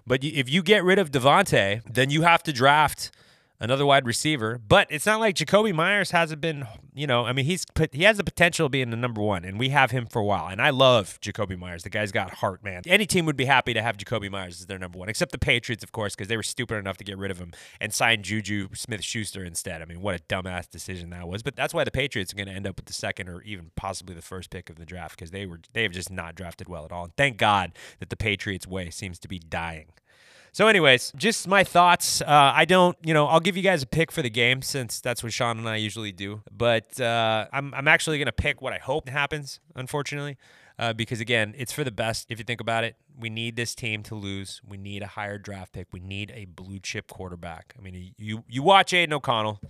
But 0.07 0.23
if 0.23 0.49
you 0.49 0.63
get 0.63 0.85
rid 0.85 0.99
of 0.99 1.11
Davante, 1.11 1.83
then 1.93 2.11
you 2.11 2.23
have 2.23 2.43
to 2.45 2.53
draft 2.53 3.11
another 3.65 3.87
wide 3.87 4.07
receiver. 4.07 4.61
But 4.67 4.87
it's 4.91 5.07
not 5.07 5.19
like 5.19 5.35
Jakobi 5.35 5.75
Meyers 5.75 6.13
hasn't 6.13 6.41
been, 6.41 6.67
you 6.95 7.07
know, 7.07 7.25
I 7.25 7.33
mean, 7.33 7.47
he's 7.47 7.65
he 7.93 8.05
has 8.05 8.19
the 8.19 8.25
potential 8.25 8.67
of 8.67 8.73
being 8.73 8.91
the 8.91 8.97
number 8.97 9.21
one, 9.21 9.45
and 9.45 9.59
we 9.59 9.71
have 9.71 9.91
him 9.91 10.07
for 10.07 10.21
a 10.21 10.25
while. 10.25 10.49
And 10.49 10.61
I 10.61 10.71
love 10.71 11.19
Jakobi 11.21 11.59
Meyers. 11.59 11.83
The 11.83 11.91
guy's 11.91 12.13
got 12.13 12.35
heart, 12.35 12.63
man. 12.63 12.83
Any 12.87 13.07
team 13.07 13.27
would 13.27 13.37
be 13.37 13.47
happy 13.47 13.75
to 13.75 13.83
have 13.83 13.97
Jakobi 13.97 14.31
Meyers 14.31 14.61
as 14.61 14.67
their 14.67 14.79
number 14.79 14.99
one, 14.99 15.09
except 15.09 15.33
the 15.33 15.39
Patriots, 15.39 15.83
of 15.83 15.91
course, 15.93 16.15
because 16.15 16.29
they 16.29 16.37
were 16.37 16.43
stupid 16.43 16.77
enough 16.77 16.99
to 16.99 17.05
get 17.05 17.19
rid 17.19 17.31
of 17.31 17.39
him 17.39 17.53
and 17.81 17.93
sign 17.93 18.23
Juju 18.23 18.69
Smith 18.75 19.03
Schuster 19.03 19.45
instead. 19.45 19.83
I 19.83 19.87
mean, 19.87 20.01
what 20.01 20.15
a 20.15 20.23
dumbass 20.23 20.71
decision 20.71 21.11
that 21.11 21.27
was. 21.27 21.43
But 21.43 21.57
that's 21.57 21.75
why 21.75 21.85
the 21.85 21.91
Patriots 21.91 22.33
are 22.33 22.37
going 22.37 22.49
to 22.49 22.55
end 22.55 22.67
up 22.67 22.77
with 22.77 22.87
the 22.87 22.93
second 22.93 23.29
or 23.29 23.43
even 23.43 23.71
possibly 23.75 24.15
the 24.15 24.23
first 24.23 24.51
pick 24.51 24.71
of 24.71 24.77
the 24.77 24.87
draft 24.87 25.19
because 25.19 25.31
they 25.31 25.47
were 25.47 25.61
they 25.73 25.83
have 25.83 25.93
just 25.93 26.11
not 26.11 26.35
drafted 26.35 26.69
well 26.69 26.85
at 26.85 26.93
all. 26.93 27.05
And 27.05 27.17
thank 27.17 27.39
God 27.39 27.73
that 27.99 28.11
the 28.11 28.17
Patriots 28.17 28.67
way 28.67 28.91
seems 28.91 29.19
to 29.21 29.29
be 29.29 29.39
dying. 29.39 29.87
So, 30.55 30.69
anyways, 30.69 31.13
just 31.17 31.49
my 31.49 31.65
thoughts. 31.65 32.23
Uh, 32.23 32.27
I 32.29 32.65
don't, 32.65 32.97
you 33.05 33.13
know, 33.13 33.27
I'll 33.27 33.41
give 33.41 33.57
you 33.57 33.63
guys 33.65 33.83
a 33.83 33.89
pick 33.89 34.13
for 34.13 34.23
the 34.23 34.31
game 34.31 34.63
since 34.63 35.01
that's 35.01 35.21
what 35.21 35.33
Sean 35.33 35.59
and 35.59 35.69
I 35.69 35.75
usually 35.75 36.13
do. 36.13 36.43
But 36.49 37.01
uh, 37.01 37.49
I'm, 37.53 37.75
I'm 37.75 37.89
actually 37.89 38.19
going 38.19 38.27
to 38.27 38.33
pick 38.33 38.63
what 38.63 38.73
I 38.73 38.79
hope 38.79 39.09
happens, 39.09 39.59
unfortunately, 39.75 40.39
uh, 40.79 40.93
because 40.93 41.19
again, 41.19 41.57
it's 41.59 41.73
for 41.73 41.83
the 41.83 41.91
best. 41.91 42.27
If 42.31 42.39
you 42.39 42.45
think 42.45 42.61
about 42.61 42.85
it, 42.85 42.95
we 43.19 43.31
need 43.31 43.57
this 43.57 43.75
team 43.75 44.05
to 44.05 44.15
lose. 44.15 44.61
We 44.65 44.77
need 44.77 45.03
a 45.03 45.09
higher 45.09 45.39
draft 45.39 45.73
pick. 45.73 45.89
We 45.91 45.99
need 45.99 46.33
a 46.33 46.45
blue 46.45 46.79
chip 46.79 47.09
quarterback. 47.09 47.75
I 47.77 47.83
mean, 47.83 48.15
you 48.17 48.45
you 48.49 48.63
watch 48.63 48.93
Aidan 48.93 49.13
O'Connell. 49.13 49.61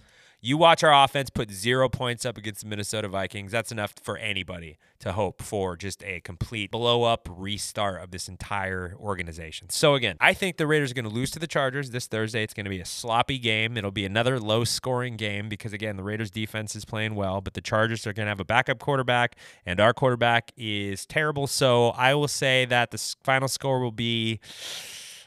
You 0.46 0.58
watch 0.58 0.84
our 0.84 0.92
offense 0.92 1.30
put 1.30 1.50
zero 1.50 1.88
points 1.88 2.26
up 2.26 2.36
against 2.36 2.60
the 2.60 2.66
Minnesota 2.66 3.08
Vikings. 3.08 3.50
That's 3.50 3.72
enough 3.72 3.94
for 4.02 4.18
anybody 4.18 4.76
to 4.98 5.12
hope 5.12 5.40
for 5.40 5.74
just 5.74 6.04
a 6.04 6.20
complete 6.20 6.70
blow 6.70 7.04
up 7.04 7.26
restart 7.30 8.02
of 8.02 8.10
this 8.10 8.28
entire 8.28 8.94
organization. 9.00 9.70
So, 9.70 9.94
again, 9.94 10.18
I 10.20 10.34
think 10.34 10.58
the 10.58 10.66
Raiders 10.66 10.90
are 10.90 10.94
going 10.94 11.06
to 11.06 11.10
lose 11.10 11.30
to 11.30 11.38
the 11.38 11.46
Chargers 11.46 11.92
this 11.92 12.06
Thursday. 12.06 12.42
It's 12.42 12.52
going 12.52 12.64
to 12.64 12.70
be 12.70 12.80
a 12.80 12.84
sloppy 12.84 13.38
game. 13.38 13.78
It'll 13.78 13.90
be 13.90 14.04
another 14.04 14.38
low 14.38 14.64
scoring 14.64 15.16
game 15.16 15.48
because, 15.48 15.72
again, 15.72 15.96
the 15.96 16.02
Raiders 16.02 16.30
defense 16.30 16.76
is 16.76 16.84
playing 16.84 17.14
well, 17.14 17.40
but 17.40 17.54
the 17.54 17.62
Chargers 17.62 18.06
are 18.06 18.12
going 18.12 18.26
to 18.26 18.30
have 18.30 18.38
a 18.38 18.44
backup 18.44 18.78
quarterback, 18.78 19.36
and 19.64 19.80
our 19.80 19.94
quarterback 19.94 20.52
is 20.58 21.06
terrible. 21.06 21.46
So, 21.46 21.88
I 21.92 22.12
will 22.12 22.28
say 22.28 22.66
that 22.66 22.90
the 22.90 22.98
final 23.22 23.48
score 23.48 23.80
will 23.80 23.92
be 23.92 24.40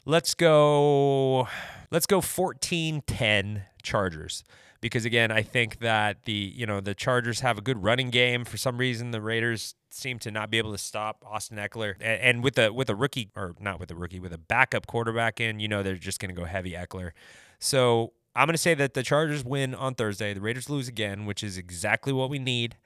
let's 0.06 0.36
go 0.36 1.47
let's 1.89 2.06
go 2.06 2.21
14-10 2.21 3.63
Chargers 3.82 4.43
because 4.82 5.06
again, 5.06 5.32
I 5.32 5.42
think 5.42 5.80
that 5.80 6.24
the 6.24 6.34
you 6.34 6.66
know 6.66 6.80
the 6.80 6.96
Chargers 6.96 7.42
have 7.42 7.58
a 7.58 7.62
good 7.62 7.84
running 7.84 8.10
game. 8.10 8.46
For 8.46 8.58
some 8.58 8.78
reason, 8.78 9.12
the 9.12 9.22
Raiders 9.22 9.76
seem 9.90 10.20
to 10.20 10.32
not 10.32 10.50
be 10.50 10.58
able 10.58 10.72
to 10.72 10.78
stop 10.78 11.24
Austin 11.26 11.58
Ekeler, 11.58 11.96
and, 12.00 12.22
and 12.22 12.44
with 12.44 12.58
a 12.58 12.72
with 12.74 12.90
a 12.90 12.96
rookie 12.96 13.30
or 13.36 13.56
not 13.60 13.80
with 13.80 13.92
a 13.92 13.96
rookie 13.96 14.20
with 14.20 14.34
a 14.34 14.38
backup 14.38 14.88
quarterback 14.88 15.40
in, 15.40 15.60
you 15.60 15.68
know 15.68 15.84
they're 15.84 15.96
just 15.96 16.20
going 16.20 16.34
to 16.34 16.40
go 16.40 16.46
heavy 16.46 16.74
Ekeler. 16.74 17.12
So 17.60 18.13
I'm 18.36 18.46
going 18.46 18.54
to 18.54 18.60
say 18.60 18.76
that 18.76 18.94
the 18.94 19.04
Chargers 19.04 19.44
win 19.44 19.74
on 19.74 19.96
Thursday. 19.96 20.34
The 20.34 20.42
Raiders 20.42 20.70
lose 20.70 20.88
again, 20.88 21.26
which 21.26 21.44
is 21.44 21.58
exactly 21.58 22.13
what 22.13 22.30
we 22.30 22.38
need. 22.38 22.78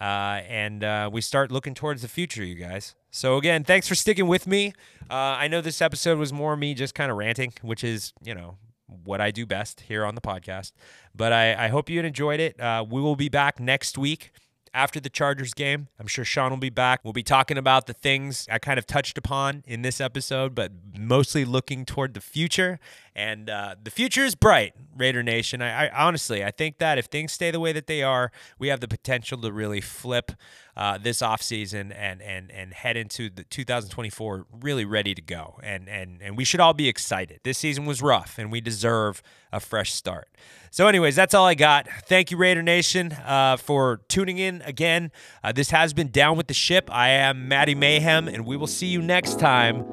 Uh, 0.00 0.40
and 0.48 0.84
uh, 0.84 1.10
we 1.12 1.20
start 1.20 1.50
looking 1.50 1.74
towards 1.74 2.02
the 2.02 2.08
future, 2.08 2.44
you 2.44 2.54
guys. 2.54 2.94
So 3.10 3.36
again, 3.36 3.64
thanks 3.64 3.88
for 3.88 3.96
sticking 3.96 4.28
with 4.28 4.46
me. 4.46 4.72
Uh, 5.10 5.14
I 5.14 5.48
know 5.48 5.60
this 5.60 5.82
episode 5.82 6.18
was 6.18 6.32
more 6.32 6.56
me 6.56 6.74
just 6.74 6.94
kind 6.94 7.10
of 7.10 7.16
ranting, 7.16 7.52
which 7.62 7.82
is 7.82 8.12
you 8.22 8.34
know 8.34 8.58
what 8.86 9.20
I 9.20 9.30
do 9.30 9.46
best 9.46 9.80
here 9.82 10.04
on 10.04 10.14
the 10.14 10.20
podcast. 10.20 10.72
But 11.14 11.32
I, 11.32 11.66
I 11.66 11.68
hope 11.68 11.90
you 11.90 12.00
enjoyed 12.00 12.40
it. 12.40 12.58
Uh, 12.60 12.84
we 12.88 13.00
will 13.00 13.16
be 13.16 13.28
back 13.28 13.60
next 13.60 13.98
week 13.98 14.32
after 14.72 15.00
the 15.00 15.08
Chargers 15.08 15.54
game. 15.54 15.88
I'm 15.98 16.06
sure 16.06 16.24
Sean 16.24 16.50
will 16.50 16.58
be 16.58 16.70
back. 16.70 17.00
We'll 17.02 17.12
be 17.12 17.22
talking 17.22 17.58
about 17.58 17.86
the 17.86 17.92
things 17.92 18.46
I 18.50 18.58
kind 18.58 18.78
of 18.78 18.86
touched 18.86 19.18
upon 19.18 19.64
in 19.66 19.82
this 19.82 20.00
episode, 20.00 20.54
but 20.54 20.72
mostly 20.96 21.44
looking 21.44 21.84
toward 21.84 22.14
the 22.14 22.20
future. 22.20 22.78
And 23.14 23.50
uh, 23.50 23.74
the 23.82 23.90
future 23.90 24.24
is 24.24 24.34
bright, 24.34 24.74
Raider 24.96 25.22
Nation. 25.22 25.60
I, 25.60 25.86
I, 25.86 26.06
honestly, 26.06 26.44
I 26.44 26.50
think 26.50 26.78
that 26.78 26.96
if 26.96 27.06
things 27.06 27.32
stay 27.32 27.50
the 27.50 27.58
way 27.58 27.72
that 27.72 27.86
they 27.86 28.02
are, 28.02 28.30
we 28.58 28.68
have 28.68 28.80
the 28.80 28.88
potential 28.88 29.38
to 29.38 29.52
really 29.52 29.80
flip 29.80 30.32
uh, 30.76 30.96
this 30.96 31.20
offseason 31.20 31.92
and 31.94 32.22
and 32.22 32.50
and 32.50 32.72
head 32.72 32.96
into 32.96 33.28
the 33.28 33.44
2024 33.44 34.46
really 34.62 34.84
ready 34.84 35.14
to 35.14 35.20
go. 35.20 35.58
And 35.62 35.88
and 35.88 36.22
and 36.22 36.36
we 36.36 36.44
should 36.44 36.60
all 36.60 36.72
be 36.72 36.88
excited. 36.88 37.40
This 37.42 37.58
season 37.58 37.84
was 37.84 38.00
rough, 38.00 38.38
and 38.38 38.52
we 38.52 38.60
deserve 38.60 39.22
a 39.52 39.60
fresh 39.60 39.92
start. 39.92 40.28
So, 40.70 40.86
anyways, 40.86 41.16
that's 41.16 41.34
all 41.34 41.46
I 41.46 41.54
got. 41.54 41.88
Thank 42.06 42.30
you, 42.30 42.36
Raider 42.36 42.62
Nation, 42.62 43.12
uh, 43.12 43.56
for 43.56 44.02
tuning 44.08 44.38
in 44.38 44.62
again. 44.62 45.10
Uh, 45.42 45.50
this 45.50 45.70
has 45.70 45.92
been 45.92 46.10
Down 46.12 46.36
with 46.36 46.46
the 46.46 46.54
Ship. 46.54 46.88
I 46.92 47.08
am 47.08 47.48
Matty 47.48 47.74
Mayhem, 47.74 48.28
and 48.28 48.46
we 48.46 48.56
will 48.56 48.68
see 48.68 48.86
you 48.86 49.02
next 49.02 49.40
time. 49.40 49.84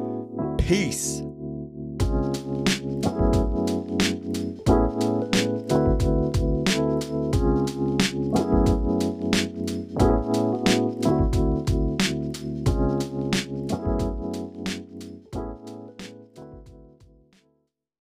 Peace. 0.59 1.23